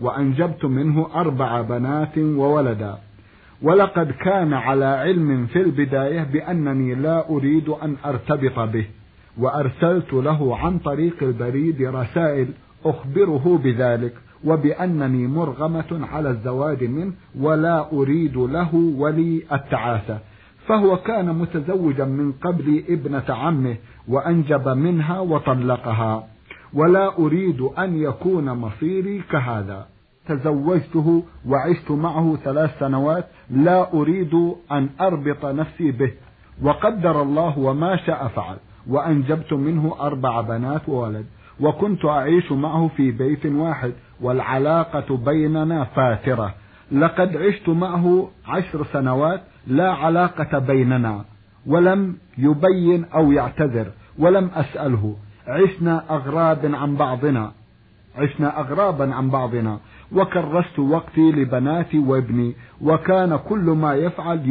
وأنجبت 0.00 0.64
منه 0.64 1.06
أربع 1.14 1.60
بنات 1.60 2.18
وولدا. 2.18 2.98
ولقد 3.62 4.10
كان 4.10 4.52
على 4.52 4.84
علم 4.84 5.46
في 5.46 5.60
البداية 5.62 6.22
بأنني 6.22 6.94
لا 6.94 7.30
أريد 7.30 7.68
أن 7.68 7.96
أرتبط 8.04 8.58
به. 8.58 8.86
وأرسلت 9.38 10.12
له 10.12 10.56
عن 10.56 10.78
طريق 10.78 11.22
البريد 11.22 11.82
رسائل 11.82 12.48
أخبره 12.84 13.60
بذلك 13.64 14.14
وبأنني 14.44 15.26
مرغمة 15.26 16.08
على 16.12 16.30
الزواج 16.30 16.84
منه 16.84 17.12
ولا 17.40 17.92
أريد 17.92 18.36
له 18.36 18.74
ولي 18.74 19.42
التعاسة. 19.52 20.18
فهو 20.66 20.96
كان 20.96 21.34
متزوجا 21.34 22.04
من 22.04 22.32
قبل 22.32 22.84
ابنة 22.88 23.24
عمه 23.28 23.76
وأنجب 24.08 24.68
منها 24.68 25.20
وطلقها 25.20 26.26
ولا 26.74 27.18
أريد 27.18 27.60
أن 27.60 27.96
يكون 27.96 28.52
مصيري 28.52 29.22
كهذا. 29.30 29.86
تزوجته 30.28 31.22
وعشت 31.48 31.90
معه 31.90 32.36
ثلاث 32.44 32.78
سنوات 32.78 33.26
لا 33.50 33.94
أريد 33.94 34.34
أن 34.72 34.88
أربط 35.00 35.44
نفسي 35.46 35.90
به 35.90 36.12
وقدر 36.62 37.22
الله 37.22 37.58
وما 37.58 37.96
شاء 37.96 38.28
فعل. 38.28 38.56
وأنجبت 38.88 39.52
منه 39.52 39.94
أربع 40.00 40.40
بنات 40.40 40.88
وولد 40.88 41.26
وكنت 41.60 42.04
أعيش 42.04 42.52
معه 42.52 42.90
في 42.96 43.10
بيت 43.10 43.46
واحد 43.46 43.92
والعلاقة 44.20 45.16
بيننا 45.16 45.84
فاترة. 45.84 46.54
لقد 46.92 47.36
عشت 47.36 47.68
معه 47.68 48.28
عشر 48.46 48.84
سنوات 48.92 49.40
لا 49.66 49.92
علاقة 49.92 50.58
بيننا 50.58 51.24
ولم 51.66 52.16
يبين 52.38 53.04
أو 53.04 53.32
يعتذر 53.32 53.86
ولم 54.18 54.50
أسأله. 54.54 55.14
عشنا 55.46 56.04
أغراب 56.10 56.74
عن 56.74 56.96
بعضنا 56.96 57.52
عشنا 58.18 58.60
أغرابا 58.60 59.14
عن 59.14 59.30
بعضنا. 59.30 59.78
وكرست 60.12 60.78
وقتي 60.78 61.32
لبناتي 61.32 61.98
وابني 61.98 62.54
وكان 62.80 63.36
كل 63.36 63.64
ما 63.64 63.94
يفعل 63.94 64.46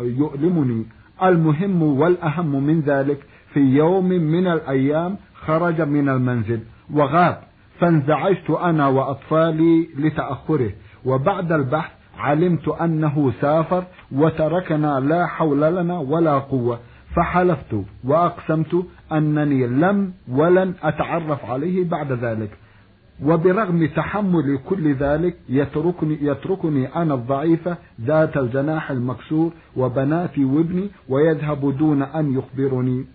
يؤلمني. 0.00 0.86
المهم 1.22 1.82
والأهم 1.82 2.64
من 2.64 2.80
ذلك 2.80 3.26
في 3.52 3.60
يوم 3.60 4.08
من 4.08 4.46
الأيام 4.46 5.16
خرج 5.34 5.80
من 5.80 6.08
المنزل 6.08 6.60
وغاب 6.94 7.38
فانزعجت 7.80 8.50
أنا 8.50 8.88
وأطفالي 8.88 9.88
لتأخره 9.98 10.70
وبعد 11.04 11.52
البحث 11.52 11.90
علمت 12.18 12.68
أنه 12.68 13.32
سافر 13.40 13.84
وتركنا 14.12 15.00
لا 15.00 15.26
حول 15.26 15.60
لنا 15.60 15.98
ولا 15.98 16.38
قوة 16.38 16.78
فحلفت 17.16 17.84
وأقسمت 18.04 18.86
أنني 19.12 19.66
لم 19.66 20.12
ولن 20.28 20.74
أتعرف 20.82 21.44
عليه 21.44 21.88
بعد 21.88 22.12
ذلك 22.12 22.50
وبرغم 23.24 23.86
تحمل 23.86 24.58
كل 24.68 24.94
ذلك 24.94 25.36
يتركني 25.48 26.18
يتركني 26.22 26.94
أنا 26.96 27.14
الضعيفه 27.14 27.76
ذات 28.00 28.36
الجناح 28.36 28.90
المكسور 28.90 29.52
وبناتي 29.76 30.44
وابني 30.44 30.90
ويذهب 31.08 31.76
دون 31.78 32.02
أن 32.02 32.38
يخبرني. 32.38 33.06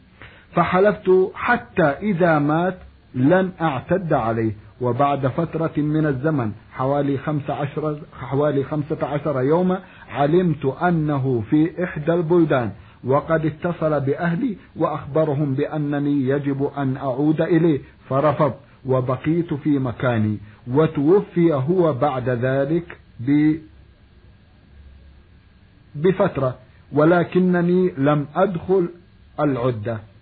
فحلفت 0.55 1.31
حتى 1.33 1.83
إذا 1.83 2.39
مات 2.39 2.77
لن 3.15 3.51
أعتد 3.61 4.13
عليه. 4.13 4.51
وبعد 4.81 5.27
فترة 5.27 5.71
من 5.77 6.05
الزمن 6.05 6.51
حوالي 6.71 7.17
خمس 7.17 7.49
عشر 7.49 7.99
حوالي 8.19 8.63
خمسة 8.63 9.05
عشر 9.07 9.41
يوما 9.41 9.79
علمت 10.09 10.65
أنه 10.65 11.43
في 11.49 11.83
إحدى 11.83 12.13
البلدان. 12.13 12.71
وقد 13.03 13.45
اتصل 13.45 13.99
بأهلي 14.01 14.57
وأخبرهم 14.75 15.53
بأنني 15.53 16.27
يجب 16.27 16.71
أن 16.77 16.97
أعود 16.97 17.41
إليه. 17.41 17.79
فرفضت 18.09 18.59
وبقيت 18.85 19.53
في 19.53 19.79
مكاني. 19.79 20.37
وتوفي 20.67 21.53
هو 21.53 21.93
بعد 21.93 22.29
ذلك 22.29 22.97
ب 23.19 23.55
بفترة. 25.95 26.55
ولكنني 26.91 27.93
لم 27.97 28.25
أدخل 28.35 28.89
العدة. 29.39 30.12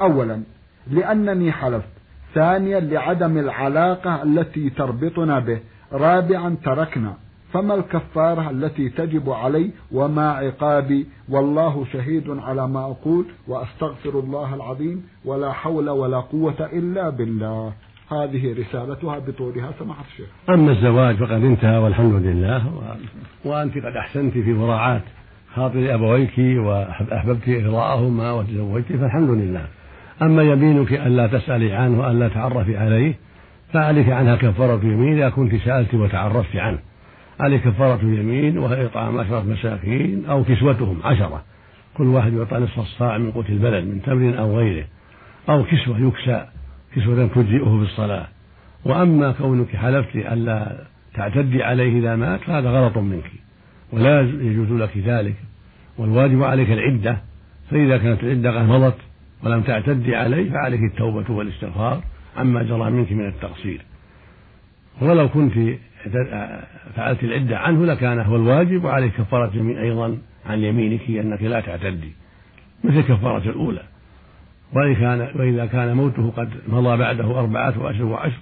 أولا 0.00 0.42
لأنني 0.90 1.52
حلفت. 1.52 1.88
ثانيا 2.34 2.80
لعدم 2.80 3.38
العلاقة 3.38 4.22
التي 4.22 4.70
تربطنا 4.70 5.38
به. 5.38 5.58
رابعا 5.92 6.56
تركنا. 6.64 7.14
فما 7.52 7.74
الكفارة 7.74 8.50
التي 8.50 8.88
تجب 8.88 9.30
علي 9.30 9.70
وما 9.92 10.30
عقابي؟ 10.30 11.06
والله 11.28 11.84
شهيد 11.92 12.30
على 12.30 12.68
ما 12.68 12.80
أقول 12.80 13.24
وأستغفر 13.48 14.18
الله 14.18 14.54
العظيم 14.54 15.08
ولا 15.24 15.52
حول 15.52 15.90
ولا 15.90 16.20
قوة 16.20 16.68
إلا 16.72 17.10
بالله. 17.10 17.72
هذه 18.10 18.54
رسالتها 18.60 19.18
بطولها. 19.18 19.72
سماحة 19.78 20.04
الشيخ. 20.12 20.26
أما 20.48 20.72
الزواج 20.72 21.16
فقد 21.16 21.44
انتهى 21.44 21.78
والحمد 21.78 22.22
لله. 22.22 22.66
و... 22.66 22.80
وأنت 23.48 23.74
قد 23.74 23.96
أحسنت 23.96 24.32
في 24.32 24.52
مراعاة 24.52 25.02
خاطر 25.54 25.94
أبويك 25.94 26.38
وأحببت 26.38 27.48
إرضاءهما 27.48 28.32
وتزوجت 28.32 28.92
فالحمد 28.92 29.30
لله. 29.30 29.66
أما 30.22 30.42
يمينك 30.42 30.92
ألا 30.92 31.26
تسألي 31.26 31.72
عنه 31.72 32.00
وألا 32.00 32.28
تعرفي 32.28 32.76
عليه 32.76 33.14
فعليك 33.72 34.08
عنها 34.08 34.36
كفارة 34.36 34.80
يمين 34.84 35.18
إذا 35.18 35.28
كنت 35.28 35.54
سألت 35.54 35.94
وتعرفت 35.94 36.56
عنه. 36.56 36.78
عليك 37.40 37.62
كفارة 37.62 38.02
يمين 38.02 38.58
وهي 38.58 38.84
إطعام 38.84 39.18
عشرة 39.18 39.42
مساكين 39.42 40.24
أو 40.26 40.44
كسوتهم 40.44 41.00
عشرة. 41.04 41.42
كل 41.94 42.06
واحد 42.06 42.32
يعطى 42.32 42.56
نصف 42.56 42.78
الصاع 42.78 43.18
من 43.18 43.30
قوت 43.30 43.50
البلد 43.50 43.84
من 43.84 44.02
تمر 44.02 44.38
أو 44.38 44.58
غيره. 44.58 44.84
أو 45.48 45.64
كسوة 45.64 46.00
يكسى 46.00 46.46
كسوة 46.96 47.26
تجزئه 47.26 47.78
في 47.78 47.92
الصلاة. 47.92 48.26
وأما 48.84 49.32
كونك 49.32 49.76
حلفت 49.76 50.16
ألا 50.16 50.84
تعتدي 51.14 51.62
عليه 51.62 51.98
إذا 51.98 52.16
مات 52.16 52.40
فهذا 52.40 52.70
غلط 52.70 52.98
منك. 52.98 53.30
ولا 53.92 54.20
يجوز 54.20 54.70
لك 54.70 54.98
ذلك. 54.98 55.34
والواجب 55.98 56.42
عليك 56.42 56.70
العدة 56.70 57.16
فإذا 57.70 57.98
كانت 57.98 58.22
العدة 58.22 58.58
قد 58.58 58.68
مضت 58.68 58.96
ولم 59.42 59.62
تعتدي 59.62 60.16
عليه 60.16 60.50
فعليك 60.50 60.80
التوبة 60.80 61.30
والاستغفار 61.30 62.02
عما 62.36 62.62
جرى 62.62 62.90
منك 62.90 63.12
من 63.12 63.28
التقصير. 63.28 63.80
ولو 65.02 65.28
كنت 65.28 65.52
فعلت 66.96 67.24
العدة 67.24 67.58
عنه 67.58 67.86
لكان 67.86 68.20
هو 68.20 68.36
الواجب 68.36 68.84
وعليك 68.84 69.12
كفارة 69.12 69.56
يمين 69.56 69.78
أيضا 69.78 70.18
عن 70.46 70.58
يمينك 70.58 71.10
أنك 71.10 71.42
لا 71.42 71.60
تعتدي. 71.60 72.12
مثل 72.84 73.00
كفارة 73.00 73.50
الأولى. 73.50 73.82
وإن 74.72 74.94
كان 74.94 75.28
وإذا 75.34 75.66
كان 75.66 75.96
موته 75.96 76.30
قد 76.36 76.50
مضى 76.68 76.96
بعده 76.96 77.38
أربعة 77.40 77.82
وأشهر 77.82 78.04
وعشر 78.04 78.40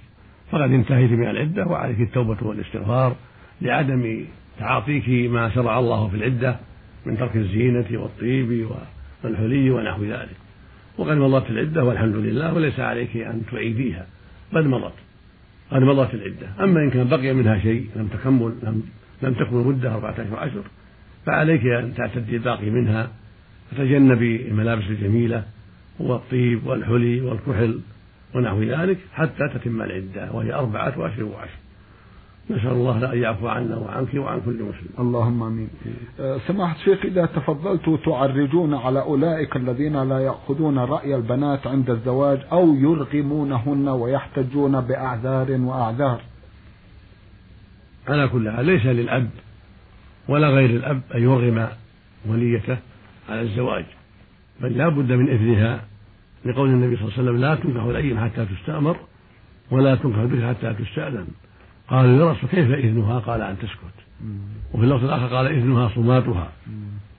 فقد 0.51 0.71
انتهيت 0.71 1.11
من 1.11 1.27
العدة 1.29 1.67
وعليك 1.67 2.01
التوبة 2.01 2.37
والاستغفار 2.41 3.15
لعدم 3.61 4.25
تعاطيك 4.59 5.31
ما 5.31 5.49
شرع 5.49 5.79
الله 5.79 6.07
في 6.07 6.15
العدة 6.15 6.55
من 7.05 7.17
ترك 7.17 7.35
الزينة 7.35 7.85
والطيب 7.91 8.67
والحلي 9.23 9.71
ونحو 9.71 10.03
ذلك. 10.03 10.42
وقد 10.97 11.17
مضت 11.17 11.49
العدة 11.49 11.83
والحمد 11.83 12.15
لله 12.15 12.53
وليس 12.53 12.79
عليك 12.79 13.17
أن 13.17 13.41
تعيديها. 13.51 14.05
بل 14.53 14.67
مضت. 14.67 14.93
قد 15.71 15.81
مضت 15.81 16.13
العدة. 16.13 16.63
أما 16.63 16.79
إن 16.79 16.89
كان 16.89 17.07
بقي 17.07 17.33
منها 17.33 17.59
شيء 17.59 17.87
لم 17.95 18.07
تكمل 18.07 18.53
لم 18.63 18.83
لم 19.21 19.33
تكمل 19.33 19.67
مدة 19.67 19.93
أربعة 19.93 20.11
أشهر 20.11 20.33
وعشر 20.33 20.63
فعليك 21.25 21.65
أن 21.65 21.93
تعتدي 21.93 22.35
الباقي 22.35 22.69
منها 22.69 23.11
فتجنبي 23.71 24.47
الملابس 24.47 24.83
الجميلة 24.89 25.43
والطيب 25.99 26.67
والحلي 26.67 27.21
والكحل 27.21 27.79
ونحو 28.35 28.63
ذلك 28.63 28.97
حتى 29.13 29.47
تتم 29.53 29.81
العدة 29.81 30.31
وهي 30.31 30.53
أربعة 30.53 30.99
وعشر 30.99 31.23
وعشر 31.23 31.62
نسأل 32.49 32.71
الله 32.71 33.13
أن 33.13 33.21
يعفو 33.21 33.47
عنا 33.47 33.77
وعنك 33.77 34.13
وعن 34.13 34.41
كل 34.41 34.63
مسلم 34.63 34.89
اللهم 34.99 35.43
آمين. 35.43 35.69
أه، 36.19 36.37
سماحة 36.47 36.75
الشيخ 36.75 37.05
إذا 37.05 37.25
تفضلت 37.25 37.99
تعرجون 38.05 38.73
على 38.73 39.01
أولئك 39.01 39.55
الذين 39.55 40.09
لا 40.09 40.19
يأخذون 40.19 40.77
رأي 40.79 41.15
البنات 41.15 41.67
عند 41.67 41.89
الزواج 41.89 42.39
أو 42.51 42.75
يرغمونهن 42.75 43.89
ويحتجون 43.89 44.81
بأعذار 44.81 45.51
وأعذار. 45.51 46.21
على 48.07 48.27
كل 48.27 48.51
حال 48.51 48.65
ليس 48.65 48.85
للأب 48.85 49.29
ولا 50.27 50.47
غير 50.47 50.69
الأب 50.69 51.01
أن 51.15 51.23
يرغم 51.23 51.67
وليته 52.25 52.77
على 53.29 53.41
الزواج 53.41 53.85
بل 54.61 54.77
لا 54.77 54.89
بد 54.89 55.11
من 55.11 55.29
إذنها 55.29 55.81
لقول 56.45 56.69
النبي 56.69 56.95
صلى 56.95 57.05
الله 57.05 57.13
عليه 57.17 57.23
وسلم 57.23 57.41
لا 57.41 57.55
تنكح 57.55 57.83
الأيم 57.83 58.19
حتى 58.19 58.45
تستأمر 58.45 58.97
ولا 59.71 59.95
تنكح 59.95 60.17
البكر 60.17 60.47
حتى 60.47 60.73
تستأذن 60.83 61.27
قالوا 61.87 62.11
يا 62.11 62.31
رسول 62.31 62.49
كيف 62.49 62.71
إذنها؟ 62.71 63.19
قال 63.19 63.41
أن 63.41 63.57
تسكت. 63.57 63.97
وفي 64.73 64.83
اللفظ 64.83 65.03
الآخر 65.03 65.35
قال 65.35 65.47
إذنها 65.47 65.89
صماتها. 65.95 66.51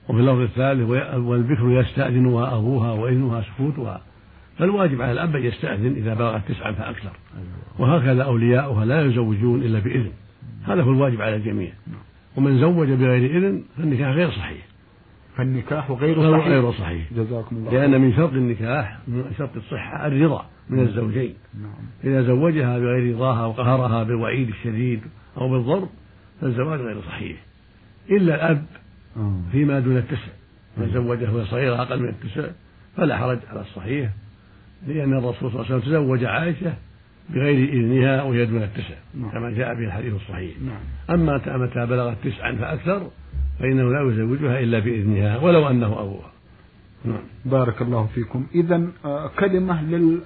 وفي 0.09 0.19
اللفظ 0.19 0.39
الثالث 0.39 0.89
والبكر 1.15 1.71
يستأذنها 1.71 2.57
أبوها 2.57 2.91
وإذنها 2.91 3.41
سكوتها. 3.41 4.01
فالواجب 4.57 5.01
على 5.01 5.11
الأب 5.11 5.35
أن 5.35 5.45
يستأذن 5.45 5.93
إذا 5.95 6.13
بلغت 6.13 6.51
تسعا 6.51 6.71
فأكثر. 6.71 7.11
وهكذا 7.79 8.23
أولياؤها 8.23 8.85
لا 8.85 9.05
يزوجون 9.05 9.61
إلا 9.61 9.79
بإذن. 9.79 10.11
هذا 10.67 10.81
هو 10.81 10.91
الواجب 10.91 11.21
على 11.21 11.35
الجميع. 11.35 11.71
ومن 12.35 12.59
زوج 12.59 12.87
بغير 12.91 13.37
إذن 13.37 13.63
فالنكاح 13.77 14.09
غير 14.09 14.31
صحيح. 14.31 14.74
فالنكاح 15.37 15.91
غير 15.91 16.31
صحيح 16.31 16.47
غير 16.47 16.71
صحيح 16.71 17.13
جزاكم 17.13 17.55
الله 17.55 17.71
لأن 17.71 18.01
من 18.01 18.13
شرط 18.13 18.33
النكاح 18.33 18.99
من 19.07 19.31
شرط 19.37 19.55
الصحة 19.55 20.07
الرضا 20.07 20.45
من 20.69 20.77
نعم. 20.77 20.87
الزوجين 20.87 21.33
نعم. 21.61 21.73
إذا 22.03 22.21
زوجها 22.21 22.79
بغير 22.79 23.15
رضاها 23.15 23.45
وقهرها 23.45 24.03
بالوعيد 24.03 24.49
الشديد 24.49 25.01
أو 25.37 25.49
بالضرب 25.49 25.89
فالزواج 26.41 26.79
غير 26.79 27.01
صحيح 27.01 27.37
إلا 28.09 28.35
الأب 28.35 28.65
آه. 29.17 29.41
فيما 29.51 29.79
دون 29.79 29.97
التسع 29.97 30.31
من 30.77 30.91
زوجه 30.93 31.31
وهي 31.31 31.45
صغيرة 31.45 31.81
أقل 31.81 31.99
من 31.99 32.09
التسع 32.09 32.47
فلا 32.97 33.17
حرج 33.17 33.39
على 33.49 33.61
الصحيح 33.61 34.09
لأن 34.87 35.13
الرسول 35.13 35.51
صلى 35.51 35.61
الله 35.61 35.65
عليه 35.65 35.75
وسلم 35.75 35.79
تزوج 35.79 36.23
عائشة 36.23 36.73
بغير 37.29 37.69
إذنها 37.69 38.23
وهي 38.23 38.45
دون 38.45 38.63
التسع 38.63 38.95
نعم. 39.15 39.31
كما 39.31 39.51
جاء 39.51 39.73
به 39.73 39.85
الحديث 39.85 40.13
الصحيح 40.13 40.55
نعم. 40.61 41.19
أما 41.19 41.57
متى 41.57 41.85
بلغت 41.85 42.17
تسعا 42.23 42.51
فأكثر 42.51 43.09
فإنه 43.59 43.83
لا 43.83 44.11
يزوجها 44.11 44.59
إلا 44.59 44.79
بإذنها 44.79 45.37
ولو 45.37 45.67
أنه 45.67 46.01
أبوها 46.01 46.31
نعم. 47.05 47.21
بارك 47.45 47.81
الله 47.81 48.05
فيكم. 48.05 48.45
إذا 48.55 48.87
آه، 49.05 49.31
كلمة 49.39 49.83
للآء 49.83 50.21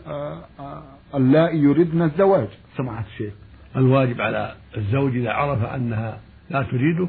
يردن 1.56 2.02
الزواج. 2.02 2.48
سمعت 2.78 3.06
الشيخ 3.06 3.34
الواجب 3.76 4.22
على 4.22 4.56
الزوج 4.78 5.16
إذا 5.16 5.32
عرف 5.32 5.64
أنها 5.64 6.20
لا 6.50 6.64
تريده 6.64 7.08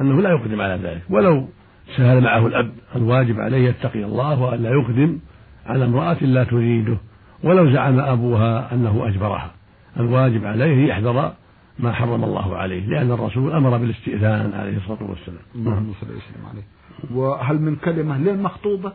أنه 0.00 0.22
لا 0.22 0.30
يقدم 0.30 0.60
على 0.60 0.82
ذلك. 0.82 1.02
ولو 1.10 1.48
سهل 1.96 2.20
معه 2.20 2.46
الأب 2.46 2.72
الواجب 2.96 3.40
عليه 3.40 3.68
يتقي 3.68 4.04
الله 4.04 4.42
وأن 4.42 4.62
لا 4.62 4.70
يقدم 4.70 5.18
على 5.66 5.84
امرأة 5.84 6.24
لا 6.24 6.44
تريده 6.44 6.98
ولو 7.44 7.72
زعم 7.72 8.00
أبوها 8.00 8.74
أنه 8.74 9.08
أجبرها. 9.08 9.54
الواجب 9.96 10.44
عليه 10.44 10.88
يحذر 10.88 11.32
ما 11.78 11.92
حرم 11.92 12.24
الله 12.24 12.56
عليه 12.56 12.86
لأن 12.86 13.12
الرسول 13.12 13.52
أمر 13.52 13.76
بالاستئذان 13.76 14.52
عليه 14.54 14.76
الصلاة 14.76 15.10
والسلام. 15.10 15.42
اللهم 15.54 15.92
صل 16.00 16.06
وسلم 16.06 16.46
عليه. 16.50 16.62
وهل 17.18 17.60
من 17.60 17.76
كلمة 17.76 18.18
للمخطوبة؟ 18.18 18.92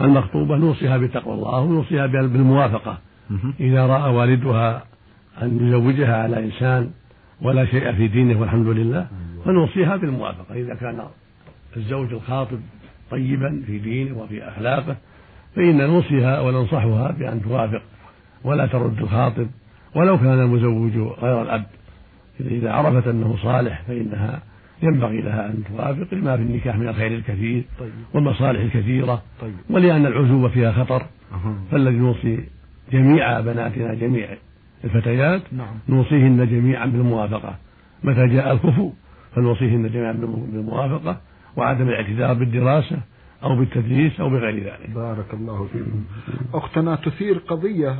المخطوبة 0.00 0.56
نوصيها 0.56 0.98
بتقوى 0.98 1.34
الله 1.34 1.60
ونوصيها 1.60 2.06
بالموافقة. 2.06 2.98
إذا 3.60 3.86
رأى 3.86 4.14
والدها 4.14 4.84
أن 5.42 5.68
يزوجها 5.68 6.22
على 6.22 6.44
إنسان 6.44 6.90
ولا 7.42 7.66
شيء 7.66 7.92
في 7.92 8.08
دينه 8.08 8.40
والحمد 8.40 8.66
لله 8.66 8.98
أيوة. 8.98 9.44
فنوصيها 9.44 9.96
بالموافقة. 9.96 10.54
إذا 10.54 10.74
كان 10.74 11.04
الزوج 11.76 12.12
الخاطب 12.12 12.60
طيبا 13.10 13.62
في 13.66 13.78
دينه 13.78 14.18
وفي 14.18 14.48
أخلاقه 14.48 14.96
فإن 15.56 15.86
نوصيها 15.86 16.40
وننصحها 16.40 17.10
بأن 17.10 17.42
توافق 17.42 17.82
ولا 18.44 18.66
ترد 18.66 19.00
الخاطب. 19.00 19.46
ولو 19.94 20.18
كان 20.18 20.40
المزوج 20.40 20.96
غير 20.96 21.42
الأب. 21.42 21.66
إذا 22.40 22.72
عرفت 22.72 23.08
أنه 23.08 23.36
صالح 23.42 23.82
فإنها 23.88 24.42
ينبغي 24.82 25.20
لها 25.20 25.46
أن 25.46 25.62
توافق 25.68 26.14
لما 26.14 26.36
في 26.36 26.42
النكاح 26.42 26.76
من 26.76 26.88
الخير 26.88 27.14
الكثير 27.14 27.64
طيب. 27.78 27.90
والمصالح 28.14 28.60
الكثيرة 28.60 29.22
طيب. 29.40 29.54
ولأن 29.70 30.06
العزوبة 30.06 30.48
فيها 30.48 30.72
خطر 30.72 31.02
أه. 31.02 31.54
فالذي 31.70 31.96
نوصي 31.96 32.44
جميع 32.92 33.40
بناتنا 33.40 33.94
جميع 33.94 34.28
الفتيات 34.84 35.42
نعم. 35.52 35.74
نوصيهن 35.88 36.46
جميعا 36.46 36.86
بالموافقة 36.86 37.56
متى 38.04 38.26
جاء 38.26 38.52
الكفو 38.52 38.92
فنوصيهن 39.34 39.90
جميعا 39.90 40.12
بالموافقة 40.12 41.20
وعدم 41.56 41.88
الاعتذار 41.88 42.34
بالدراسة 42.34 42.98
أو 43.42 43.56
بالتدريس 43.56 44.20
أو 44.20 44.30
بغير 44.30 44.64
ذلك. 44.64 44.90
بارك 44.94 45.34
الله 45.34 45.68
فيكم. 45.72 46.04
أختنا 46.54 46.94
تثير 46.94 47.38
قضية 47.38 47.98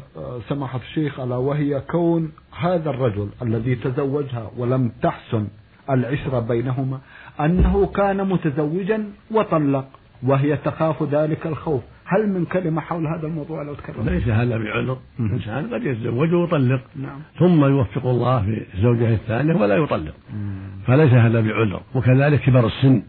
سماحة 0.49 0.79
الشيخ 0.79 1.21
ألا 1.21 1.37
وهي 1.37 1.81
كون 1.91 2.33
هذا 2.61 2.91
الرجل 2.91 3.29
الذي 3.43 3.75
تزوجها 3.75 4.51
ولم 4.57 4.93
تحسن 5.03 5.47
العشرة 5.91 6.41
بينهما 6.41 6.99
أنه 7.41 7.87
كان 7.87 8.29
متزوجا 8.29 9.05
وطلق 9.31 9.89
وهي 10.23 10.57
تخاف 10.57 11.03
ذلك 11.03 11.47
الخوف. 11.47 11.83
هل 12.07 12.29
من 12.29 12.45
كلمة 12.45 12.81
حول 12.81 13.07
هذا 13.07 13.27
الموضوع 13.27 13.63
لو 13.63 13.75
تكرر 13.75 14.03
ليس 14.03 14.29
هذا 14.29 14.59
بعذر. 14.59 14.99
الإنسان 15.21 15.75
قد 15.75 15.85
يتزوج 15.85 16.33
ويطلق 16.33 16.81
نعم. 16.97 17.19
ثم 17.39 17.65
يوفق 17.65 18.07
الله 18.07 18.43
في 18.43 18.67
الزوجة 18.75 19.15
الثانية 19.15 19.55
ولا 19.55 19.77
يطلق. 19.77 20.15
مم. 20.35 20.57
فليس 20.87 21.13
هذا 21.13 21.41
بعذر. 21.41 21.81
وكذلك 21.95 22.41
كبر 22.41 22.67
السن. 22.67 23.03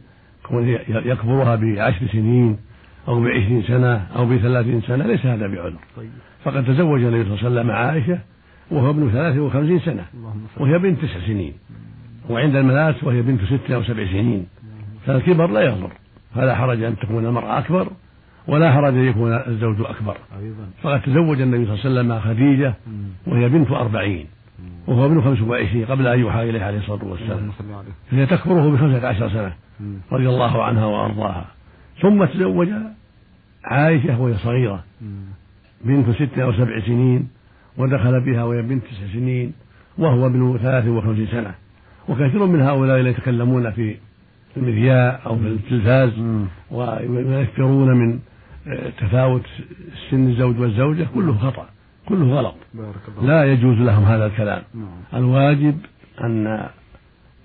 يكبرها 0.89 1.55
بعشر 1.55 2.08
سنين 2.12 2.58
أو 3.08 3.21
بعشرين 3.21 3.63
سنة 3.63 4.08
أو 4.15 4.25
بثلاثين 4.25 4.81
سنة 4.81 5.08
ليس 5.08 5.25
هذا 5.25 5.47
بعذر. 5.47 5.79
طيب. 5.97 6.10
فقد 6.43 6.65
تزوج 6.65 7.03
النبي 7.03 7.23
صلى 7.23 7.34
الله 7.34 7.45
عليه 7.45 7.60
وسلم 7.60 7.71
عائشة 7.71 8.19
وهو 8.71 8.89
ابن 8.89 9.10
ثلاث 9.10 9.38
وخمسين 9.38 9.79
سنة. 9.79 10.05
وهي 10.58 10.77
بنت 10.77 10.99
تسع 11.01 11.19
سنين. 11.27 11.53
وعند 12.29 12.55
الملاس 12.55 13.03
وهي 13.03 13.21
بنت 13.21 13.41
ست 13.43 13.71
أو 13.71 13.84
سبع 13.84 14.05
سنين. 14.05 14.47
فالكبر 15.05 15.47
لا 15.47 15.62
يضر. 15.62 15.91
فلا 16.36 16.55
حرج 16.55 16.84
أن 16.84 16.95
تكون 16.95 17.25
المرأة 17.25 17.60
أكبر 17.60 17.88
ولا 18.47 18.71
حرج 18.71 18.93
أن 18.93 19.05
يكون 19.05 19.34
الزوج 19.34 19.75
أكبر. 19.81 20.17
فقد 20.81 21.01
تزوج 21.01 21.41
النبي 21.41 21.65
صلى 21.65 21.73
الله 21.75 21.79
عليه 21.86 21.89
وسلم 21.89 22.19
خديجة 22.19 22.73
وهي 23.27 23.49
بنت 23.49 23.71
أربعين. 23.71 24.25
وهو 24.88 25.05
ابن 25.05 25.21
خمس 25.21 25.41
وعشرين 25.41 25.86
قبل 25.86 26.08
أن 26.08 26.19
يوحى 26.19 26.49
إليه 26.49 26.63
عليه 26.63 26.77
الصلاة 26.77 27.05
والسلام. 27.05 27.51
فهي 28.12 28.25
تكبره 28.25 28.71
بخمسة 28.71 29.08
عشر 29.08 29.29
سنة. 29.29 29.53
رضي 30.11 30.29
الله 30.29 30.63
عنها 30.63 30.85
وأرضاها. 30.85 31.45
ثم 32.01 32.25
تزوج 32.25 32.69
عائشة 33.63 34.21
وهي 34.21 34.33
صغيرة. 34.33 34.83
بنت 35.85 36.09
ست 36.09 36.39
أو 36.39 36.53
سبع 36.53 36.79
سنين 36.79 37.27
ودخل 37.77 38.21
بها 38.21 38.43
وهي 38.43 38.61
بنت 38.61 38.83
تسع 38.83 39.13
سنين 39.13 39.53
وهو 39.97 40.25
ابن 40.25 40.57
ثلاث 40.57 40.88
وخمسين 40.88 41.27
سنة. 41.27 41.55
وكثير 42.09 42.45
من 42.45 42.61
هؤلاء 42.61 43.01
لا 43.01 43.09
يتكلمون 43.09 43.71
في 43.71 43.95
المذياع 44.57 45.19
أو 45.25 45.35
في 45.35 45.47
التلفاز 45.47 46.11
ويذكرون 46.71 47.97
من 47.97 48.19
آه، 48.67 48.89
تفاوت 48.89 49.45
سن 50.11 50.27
الزوج 50.27 50.59
والزوجة. 50.59 51.07
كله 51.15 51.38
خطأ 51.38 51.65
كله 52.05 52.25
غلط. 52.25 52.55
لا 53.21 53.43
يجوز 53.43 53.77
لهم 53.77 54.03
هذا 54.03 54.25
الكلام. 54.25 54.63
نعم. 54.73 55.23
الواجب 55.23 55.77
أن 56.21 56.69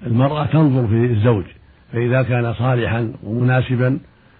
المرأة 0.06 0.46
تنظر 0.46 0.86
في 0.86 1.04
الزوج. 1.04 1.44
فإذا 1.92 2.22
كان 2.22 2.54
صالحا 2.54 3.12
ومناسبا 3.22 3.98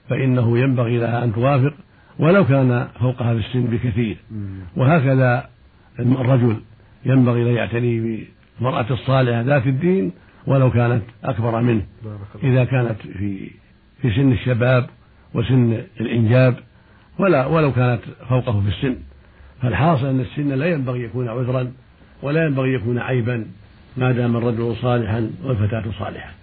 فإنه 0.09 0.59
ينبغي 0.59 0.99
لها 0.99 1.25
أن 1.25 1.33
توافق 1.33 1.75
ولو 2.19 2.47
كان 2.47 2.89
فوقها 3.01 3.35
في 3.35 3.41
السن 3.41 3.63
بكثير. 3.63 4.17
وهكذا 4.77 5.49
الرجل 6.01 6.57
ينبغي 7.05 7.43
أن 7.43 7.55
يعتني 7.55 8.27
بالمرأة 8.61 8.87
الصالحة 8.91 9.41
ذات 9.41 9.67
الدين 9.67 10.13
ولو 10.47 10.71
كانت 10.71 11.03
أكبر 11.25 11.61
منه. 11.61 11.83
إذا 12.43 12.65
كانت 12.65 12.97
في 13.19 13.51
في 14.03 14.11
سن 14.11 14.33
الشباب 14.33 14.87
وسن 15.35 15.83
الإنجاب 16.01 16.55
ولا 17.19 17.47
ولو 17.47 17.73
كانت 17.73 18.01
فوقه 18.29 18.61
في 18.61 18.69
السن. 18.69 18.97
فالحاصل 19.63 20.07
أن 20.07 20.21
السن 20.21 20.49
لا 20.49 20.67
ينبغي 20.67 21.03
يكون 21.03 21.29
عذرا 21.29 21.73
ولا 22.23 22.47
ينبغي 22.47 22.75
يكون 22.75 22.99
عيبا 22.99 23.47
ما 23.97 24.13
دام 24.13 24.37
الرجل 24.37 24.77
صالحا 24.77 25.31
والفتاة 25.45 25.85
صالحة. 25.99 26.40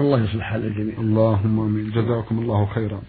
الله 0.00 0.24
يصلح 0.24 0.44
حال 0.44 0.64
الجميع. 0.64 0.98
اللهم 0.98 1.60
آمين. 1.60 1.90
جزاكم 1.90 2.38
الله 2.38 2.66
خيرا. 2.66 3.00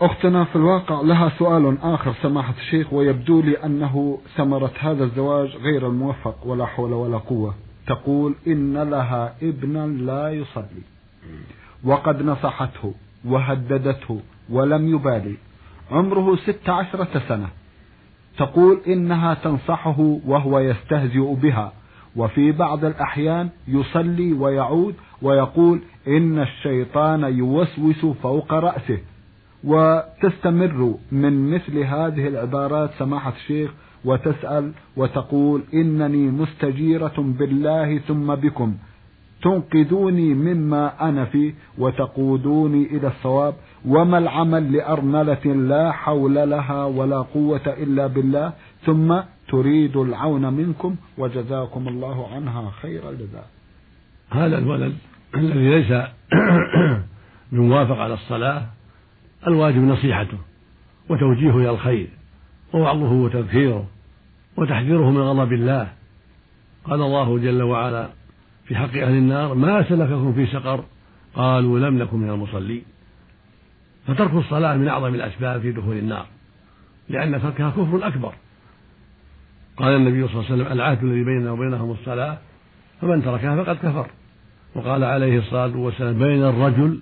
أختنا 0.00 0.44
في 0.44 0.56
الواقع 0.56 1.00
لها 1.00 1.32
سؤال 1.38 1.78
آخر 1.82 2.14
سماحة 2.22 2.54
الشيخ 2.58 2.92
ويبدو 2.92 3.40
لي 3.40 3.64
أنه 3.64 4.18
ثمرة 4.36 4.72
هذا 4.80 5.04
الزواج 5.04 5.56
غير 5.56 5.86
الموفق 5.86 6.46
ولا 6.46 6.66
حول 6.66 6.92
ولا 6.92 7.18
قوة. 7.18 7.54
تقول 7.86 8.34
إن 8.46 8.82
لها 8.90 9.34
ابنا 9.42 9.86
لا 9.86 10.30
يصلي. 10.30 10.84
وقد 11.84 12.22
نصحته 12.22 12.94
وهددته 13.24 14.20
ولم 14.50 14.94
يبالي. 14.94 15.34
عمره 15.90 16.36
ست 16.36 16.68
عشرة 16.68 17.22
سنة. 17.28 17.48
تقول 18.38 18.80
إنها 18.86 19.34
تنصحه 19.34 20.18
وهو 20.26 20.58
يستهزئ 20.58 21.34
بها. 21.34 21.72
وفي 22.16 22.52
بعض 22.52 22.84
الأحيان 22.84 23.48
يصلي 23.68 24.32
ويعود 24.32 24.94
ويقول 25.22 25.80
إن 26.08 26.38
الشيطان 26.38 27.22
يوسوس 27.22 28.06
فوق 28.22 28.52
رأسه. 28.52 28.98
وتستمر 29.64 30.94
من 31.12 31.50
مثل 31.54 31.78
هذه 31.78 32.28
العبارات 32.28 32.90
سماحة 32.98 33.32
الشيخ 33.36 33.70
وتسأل 34.04 34.72
وتقول 34.96 35.62
إنني 35.74 36.30
مستجيرة 36.30 37.14
بالله 37.18 37.98
ثم 37.98 38.34
بكم. 38.34 38.74
تنقذوني 39.42 40.34
مما 40.34 41.08
أنا 41.08 41.24
فيه 41.24 41.54
وتقودوني 41.78 42.96
إلى 42.96 43.08
الصواب. 43.08 43.54
وما 43.86 44.18
العمل 44.18 44.72
لأرملة 44.72 45.44
لا 45.44 45.92
حول 45.92 46.34
لها 46.34 46.84
ولا 46.84 47.18
قوة 47.18 47.66
إلا 47.66 48.06
بالله. 48.06 48.52
ثم 48.86 49.20
تريد 49.54 49.96
العون 49.96 50.52
منكم 50.52 50.96
وجزاكم 51.18 51.88
الله 51.88 52.34
عنها 52.34 52.70
خير 52.70 53.10
الجزاء. 53.10 53.46
هذا 54.30 54.58
الولد 54.58 54.94
الذي 55.34 55.70
ليس 55.70 55.92
بموافق 57.52 57.98
على 57.98 58.14
الصلاة 58.14 58.66
الواجب 59.46 59.78
نصيحته 59.78 60.38
وتوجيهه 61.08 61.56
إلى 61.56 61.70
الخير 61.70 62.08
ووعظه 62.72 63.12
وتذكيره 63.12 63.86
وتحذيره 64.56 65.10
من 65.10 65.20
غضب 65.20 65.52
الله. 65.52 65.92
قال 66.84 67.02
الله 67.02 67.38
جل 67.38 67.62
وعلا 67.62 68.08
في 68.64 68.76
حق 68.76 68.96
أهل 68.96 69.14
النار 69.14 69.54
ما 69.54 69.88
سلككم 69.88 70.32
في 70.32 70.46
سقر؟ 70.46 70.84
قالوا 71.34 71.78
لم 71.78 71.98
نكن 71.98 72.16
من 72.16 72.30
المصلين. 72.30 72.82
فترك 74.06 74.34
الصلاة 74.34 74.76
من 74.76 74.88
أعظم 74.88 75.14
الأسباب 75.14 75.60
في 75.60 75.72
دخول 75.72 75.96
النار 75.96 76.26
لأن 77.08 77.42
تركها 77.42 77.70
كفر 77.70 78.06
أكبر. 78.06 78.34
قال 79.76 79.96
النبي 79.96 80.28
صلى 80.28 80.40
الله 80.40 80.44
عليه 80.44 80.54
وسلم 80.54 80.72
العهد 80.72 81.04
الذي 81.04 81.24
بيننا 81.24 81.50
وبينهم 81.50 81.90
الصلاة 81.90 82.38
فمن 83.00 83.22
تركها 83.22 83.64
فقد 83.64 83.76
كفر. 83.76 84.06
وقال 84.74 85.04
عليه 85.04 85.38
الصلاة 85.38 85.76
والسلام 85.76 86.18
بين 86.18 86.44
الرجل 86.44 87.00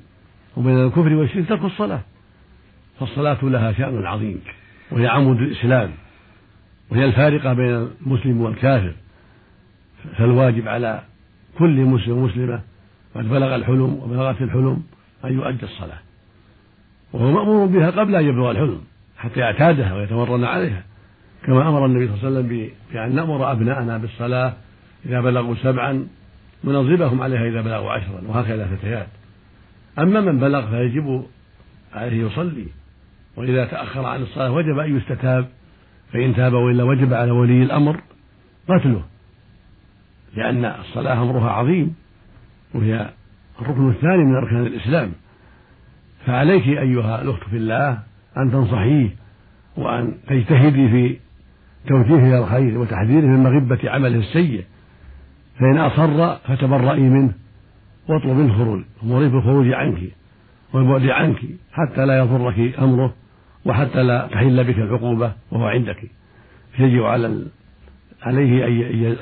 وبين 0.56 0.84
الكفر 0.84 1.14
والشرك 1.14 1.48
ترك 1.48 1.64
الصلاة. 1.64 2.00
فالصلاة 3.00 3.38
لها 3.42 3.72
شأن 3.72 4.06
عظيم 4.06 4.40
وهي 4.90 5.06
عمود 5.06 5.36
الإسلام 5.36 5.90
وهي 6.90 7.04
الفارقة 7.04 7.52
بين 7.52 7.88
المسلم 8.06 8.40
والكافر. 8.40 8.92
فالواجب 10.18 10.68
على 10.68 11.02
كل 11.58 11.80
مسلم 11.84 12.18
ومسلمة 12.18 12.60
قد 13.14 13.28
بلغ 13.28 13.54
الحلم 13.54 13.98
وبلغت 14.02 14.42
الحلم 14.42 14.82
أن 15.24 15.32
يؤدي 15.32 15.64
الصلاة. 15.64 15.98
وهو 17.12 17.32
مأمور 17.32 17.66
بها 17.66 17.90
قبل 17.90 18.16
أن 18.16 18.24
يبلغ 18.24 18.50
الحلم 18.50 18.80
حتى 19.18 19.40
يعتادها 19.40 19.94
ويتمرن 19.94 20.44
عليها. 20.44 20.82
كما 21.46 21.68
أمر 21.68 21.86
النبي 21.86 22.06
صلى 22.06 22.14
الله 22.14 22.26
عليه 22.26 22.38
وسلم 22.38 22.70
بأن 22.92 23.14
نأمر 23.14 23.52
أبناءنا 23.52 23.98
بالصلاة 23.98 24.52
إذا 25.06 25.20
بلغوا 25.20 25.54
سبعا 25.62 26.06
ونضربهم 26.64 27.22
عليها 27.22 27.48
إذا 27.48 27.60
بلغوا 27.60 27.92
عشرا 27.92 28.20
وهكذا 28.26 28.66
فتيات 28.66 29.06
أما 29.98 30.20
من 30.20 30.38
بلغ 30.38 30.70
فيجب 30.70 31.26
عليه 31.94 32.26
يصلي 32.26 32.66
وإذا 33.36 33.64
تأخر 33.64 34.06
عن 34.06 34.22
الصلاة 34.22 34.52
وجب 34.52 34.78
أن 34.78 34.96
يستتاب 34.96 35.48
فإن 36.12 36.34
تاب 36.34 36.52
وإلا 36.52 36.84
وجب 36.84 37.14
على 37.14 37.30
ولي 37.30 37.62
الأمر 37.62 38.00
قتله 38.68 39.02
لأن 40.36 40.64
الصلاة 40.64 41.22
أمرها 41.22 41.50
عظيم 41.50 41.94
وهي 42.74 43.10
الركن 43.60 43.90
الثاني 43.90 44.24
من 44.24 44.34
أركان 44.34 44.66
الإسلام. 44.66 45.12
فعليك 46.26 46.66
أيها 46.66 47.22
الأخت 47.22 47.42
في 47.50 47.56
الله 47.56 47.98
أن 48.36 48.52
تنصحيه 48.52 49.08
وأن 49.76 50.14
تجتهدي 50.28 50.88
في 50.88 51.18
توجيهه 51.86 52.28
إلى 52.28 52.38
الخير 52.38 52.78
وتحذيره 52.78 53.26
من 53.26 53.42
مغبة 53.42 53.90
عمله 53.90 54.18
السيء 54.18 54.64
فإن 55.58 55.78
أصر 55.78 56.36
فتبرئي 56.36 57.02
منه 57.02 57.32
واطلب 58.08 58.40
الخروج 58.40 58.82
ومري 59.02 59.28
بالخروج 59.28 59.72
عنك 59.72 59.98
والبعد 60.72 61.06
عنك 61.06 61.38
حتى 61.72 62.06
لا 62.06 62.18
يضرك 62.18 62.78
أمره 62.78 63.14
وحتى 63.64 64.02
لا 64.02 64.28
تحل 64.32 64.64
بك 64.64 64.78
العقوبة 64.78 65.32
وهو 65.50 65.66
عندك. 65.66 66.10
يجب 66.78 67.02
على 67.02 67.44
عليه 68.22 68.66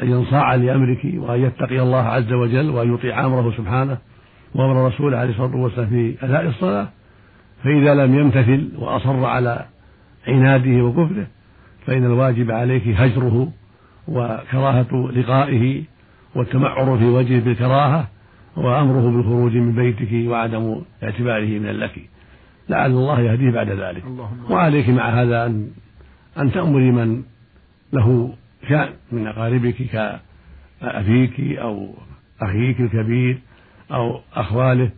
أن 0.03 0.11
ينصاع 0.11 0.55
لأمرك 0.55 0.99
وأن 1.15 1.41
يتقي 1.41 1.81
الله 1.81 2.03
عز 2.03 2.33
وجل 2.33 2.71
وأن 2.71 2.95
يطيع 2.95 3.27
أمره 3.27 3.53
سبحانه 3.57 3.99
وأمر 4.55 4.87
رسوله 4.87 5.17
عليه 5.19 5.31
الصلاة 5.31 5.57
والسلام 5.57 5.89
في 5.89 6.15
أداء 6.23 6.49
الصلاة 6.49 6.89
فإذا 7.65 7.95
لم 7.95 8.15
يمتثل 8.15 8.69
وأصر 8.79 9.25
على 9.25 9.65
عناده 10.29 10.85
وكفره 10.85 11.27
فإن 11.91 12.05
الواجب 12.05 12.51
عليك 12.51 12.89
هجره 12.89 13.53
وكراهة 14.09 15.11
لقائه 15.15 15.83
والتمعر 16.35 16.99
في 16.99 17.05
وجهه 17.05 17.41
بالكراهة 17.41 18.09
وأمره 18.57 19.11
بالخروج 19.11 19.57
من 19.57 19.73
بيتك 19.73 20.31
وعدم 20.31 20.83
اعتباره 21.03 21.59
من 21.59 21.71
لك 21.71 22.09
لعل 22.69 22.91
الله 22.91 23.21
يهديه 23.21 23.51
بعد 23.51 23.71
ذلك. 23.71 24.05
وعليك 24.51 24.89
مع 24.89 25.09
هذا 25.09 25.47
أن 25.47 25.71
أن 26.39 26.53
تأمري 26.53 26.91
من 26.91 27.23
له 27.93 28.35
شأن 28.69 28.89
من 29.13 29.27
أقاربك 29.27 29.77
كأبيك 29.83 31.41
أو 31.41 31.95
أخيك 32.43 32.81
الكبير 32.81 33.39
أو 33.93 34.21
أخواله 34.35 34.91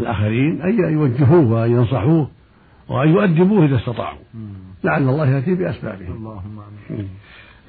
الآخرين 0.00 0.62
أن 0.62 0.92
يوجهوه 0.92 1.52
وأن 1.52 1.70
ينصحوه 1.70 2.30
وأن 2.90 3.08
يؤدبوه 3.08 3.64
إذا 3.64 3.76
استطاعوا. 3.76 4.18
لعل 4.84 5.02
الله 5.02 5.30
يأتي 5.30 5.54
بأسبابه 5.54 6.08
اللهم 6.08 6.58
آمين. 6.90 7.08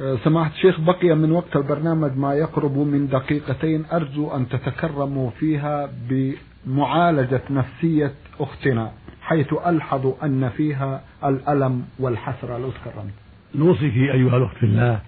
أه، 0.01 0.17
سماحة 0.23 0.51
الشيخ 0.51 0.79
بقي 0.79 1.15
من 1.15 1.31
وقت 1.31 1.55
البرنامج 1.55 2.17
ما 2.17 2.33
يقرب 2.33 2.77
من 2.77 3.07
دقيقتين. 3.07 3.85
أرجو 3.93 4.31
أن 4.35 4.49
تتكرموا 4.49 5.29
فيها 5.29 5.89
بمعالجة 6.09 7.41
نفسية 7.49 8.11
أختنا 8.39 8.91
حيث 9.21 9.53
ألحظ 9.53 10.13
أن 10.23 10.49
فيها 10.49 11.01
الألم 11.25 11.85
والحسرة. 11.99 12.57
لو 12.57 12.69
تكرمت. 12.69 13.13
نوصيك 13.55 13.93
أيها 13.93 14.37
الأخت 14.37 14.57
في 14.57 14.65
الله 14.65 14.99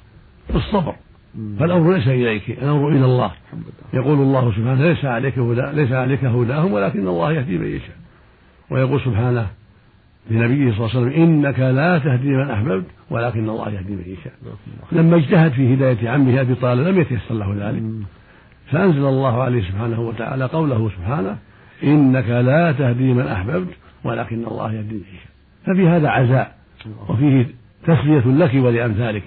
بالصبر. 0.53 0.95
فالأمر 1.59 1.93
ليس 1.93 2.07
إليك 2.07 2.49
الأمر 2.49 2.89
إلى 2.89 3.05
الله. 3.05 3.31
يقول 3.93 4.17
الله 4.19 4.51
سبحانه 4.51 4.83
ليس 4.87 5.05
عليك 5.05 5.39
هدى 5.39 5.81
ليس 5.81 5.91
عليك 5.91 6.23
هداهم 6.25 6.73
ولكن 6.73 7.07
الله 7.07 7.33
يهدي 7.33 7.57
من 7.57 7.67
يشاء. 7.67 7.97
ويقول 8.71 9.01
سبحانه 9.01 9.47
لنبيه 10.29 10.71
صلى 10.71 10.85
الله 10.85 10.89
عليه 10.89 10.99
وسلم 10.99 11.23
إنك 11.23 11.59
لا 11.59 11.97
تهدي 11.97 12.29
من 12.29 12.49
أحببت 12.49 12.85
ولكن 13.09 13.49
الله 13.49 13.69
يهدي 13.69 13.93
من 13.93 14.03
يشاء. 14.05 14.33
لما 14.91 15.15
اجتهد 15.15 15.51
في 15.51 15.73
هداية 15.73 16.09
عمه 16.09 16.41
أبي 16.41 16.55
طالب 16.55 16.87
لم 16.87 17.01
يتيسر 17.01 17.35
له 17.35 17.69
ذلك. 17.69 17.83
فأنزل 18.71 19.05
الله 19.05 19.43
عليه 19.43 19.63
سبحانه 19.69 20.01
وتعالى 20.01 20.45
قوله 20.45 20.89
سبحانه 20.89 21.37
إنك 21.83 22.29
لا 22.29 22.71
تهدي 22.71 23.13
من 23.13 23.27
أحببت 23.27 23.73
ولكن 24.03 24.45
الله 24.45 24.73
يهدي 24.73 24.95
من 24.95 25.03
يشاء. 25.13 25.33
ففي 25.65 25.87
هذا 25.87 26.09
عزاء 26.09 26.55
وفيه 27.09 27.47
تسلية 27.83 28.45
لك 28.45 28.53
ولأمثالك. 28.55 29.23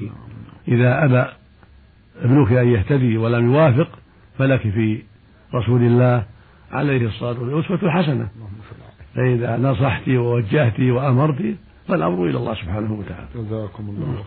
إذا 0.69 1.05
أبى 1.05 1.25
ابنك 2.23 2.53
أن 2.53 2.69
يهتدي 2.69 3.17
ولم 3.17 3.53
يوافق 3.55 3.89
فلك 4.39 4.61
في 4.61 5.03
رسول 5.55 5.83
الله 5.83 6.25
عليه 6.73 7.07
الصلاة 7.07 7.41
والسلام 7.41 7.59
أسوة 7.59 7.91
حسنة. 7.91 8.29
فإذا 9.17 9.57
نصحت 9.57 10.09
ووجهت 10.09 10.81
وأمرت 10.81 11.57
فالأمر 11.89 12.27
إلى 12.29 12.39
الله 12.39 12.55
سبحانه 12.55 12.93
وتعالى. 12.93 13.27
جزاكم 13.35 13.85
الله 13.89 14.25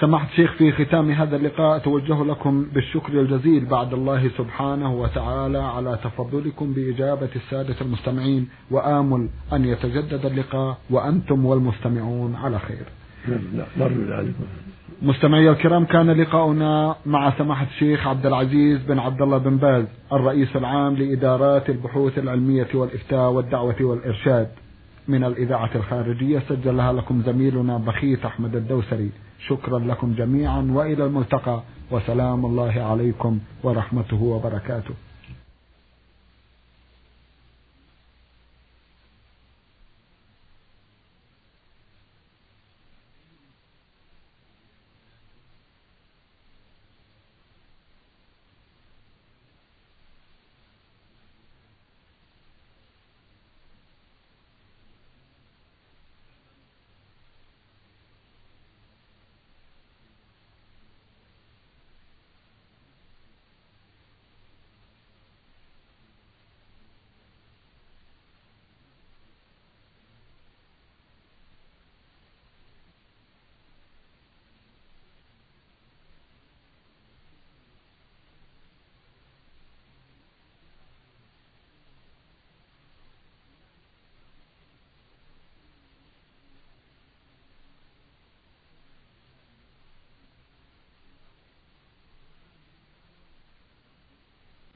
سمحت 0.00 0.30
شيخ 0.36 0.52
في 0.52 0.72
ختام 0.72 1.10
هذا 1.10 1.36
اللقاء 1.36 1.76
أتوجه 1.76 2.24
لكم 2.24 2.66
بالشكر 2.74 3.20
الجزيل 3.20 3.64
بعد 3.66 3.92
الله 3.92 4.28
سبحانه 4.38 4.94
وتعالى 4.94 5.58
على 5.58 5.98
تفضلكم 6.04 6.72
بإجابة 6.72 7.28
السادة 7.36 7.76
المستمعين 7.80 8.48
وآمل 8.70 9.28
أن 9.52 9.64
يتجدد 9.64 10.26
اللقاء 10.26 10.78
وأنتم 10.90 11.46
والمستمعون 11.46 12.34
على 12.34 12.58
خير. 12.58 12.86
نرجو 13.76 14.02
ذلك 14.02 14.34
مستمعي 15.02 15.50
الكرام 15.50 15.84
كان 15.84 16.10
لقاؤنا 16.10 16.96
مع 17.06 17.32
سماحة 17.38 17.66
الشيخ 17.66 18.06
عبد 18.06 18.26
العزيز 18.26 18.82
بن 18.82 18.98
عبد 18.98 19.22
الله 19.22 19.38
بن 19.38 19.56
باز 19.56 19.84
الرئيس 20.12 20.56
العام 20.56 20.96
لإدارات 20.96 21.70
البحوث 21.70 22.18
العلمية 22.18 22.68
والإفتاء 22.74 23.30
والدعوة 23.30 23.76
والإرشاد. 23.80 24.48
من 25.08 25.24
الإذاعة 25.24 25.70
الخارجية 25.74 26.42
سجلها 26.48 26.92
لكم 26.92 27.22
زميلنا 27.26 27.78
بخيت 27.78 28.24
أحمد 28.24 28.56
الدوسري. 28.56 29.10
شكرا 29.48 29.78
لكم 29.78 30.14
جميعا 30.14 30.70
وإلى 30.72 31.04
الملتقى. 31.04 31.62
وسلام 31.90 32.46
الله 32.46 32.82
عليكم 32.82 33.38
ورحمته 33.62 34.22
وبركاته. 34.22 34.94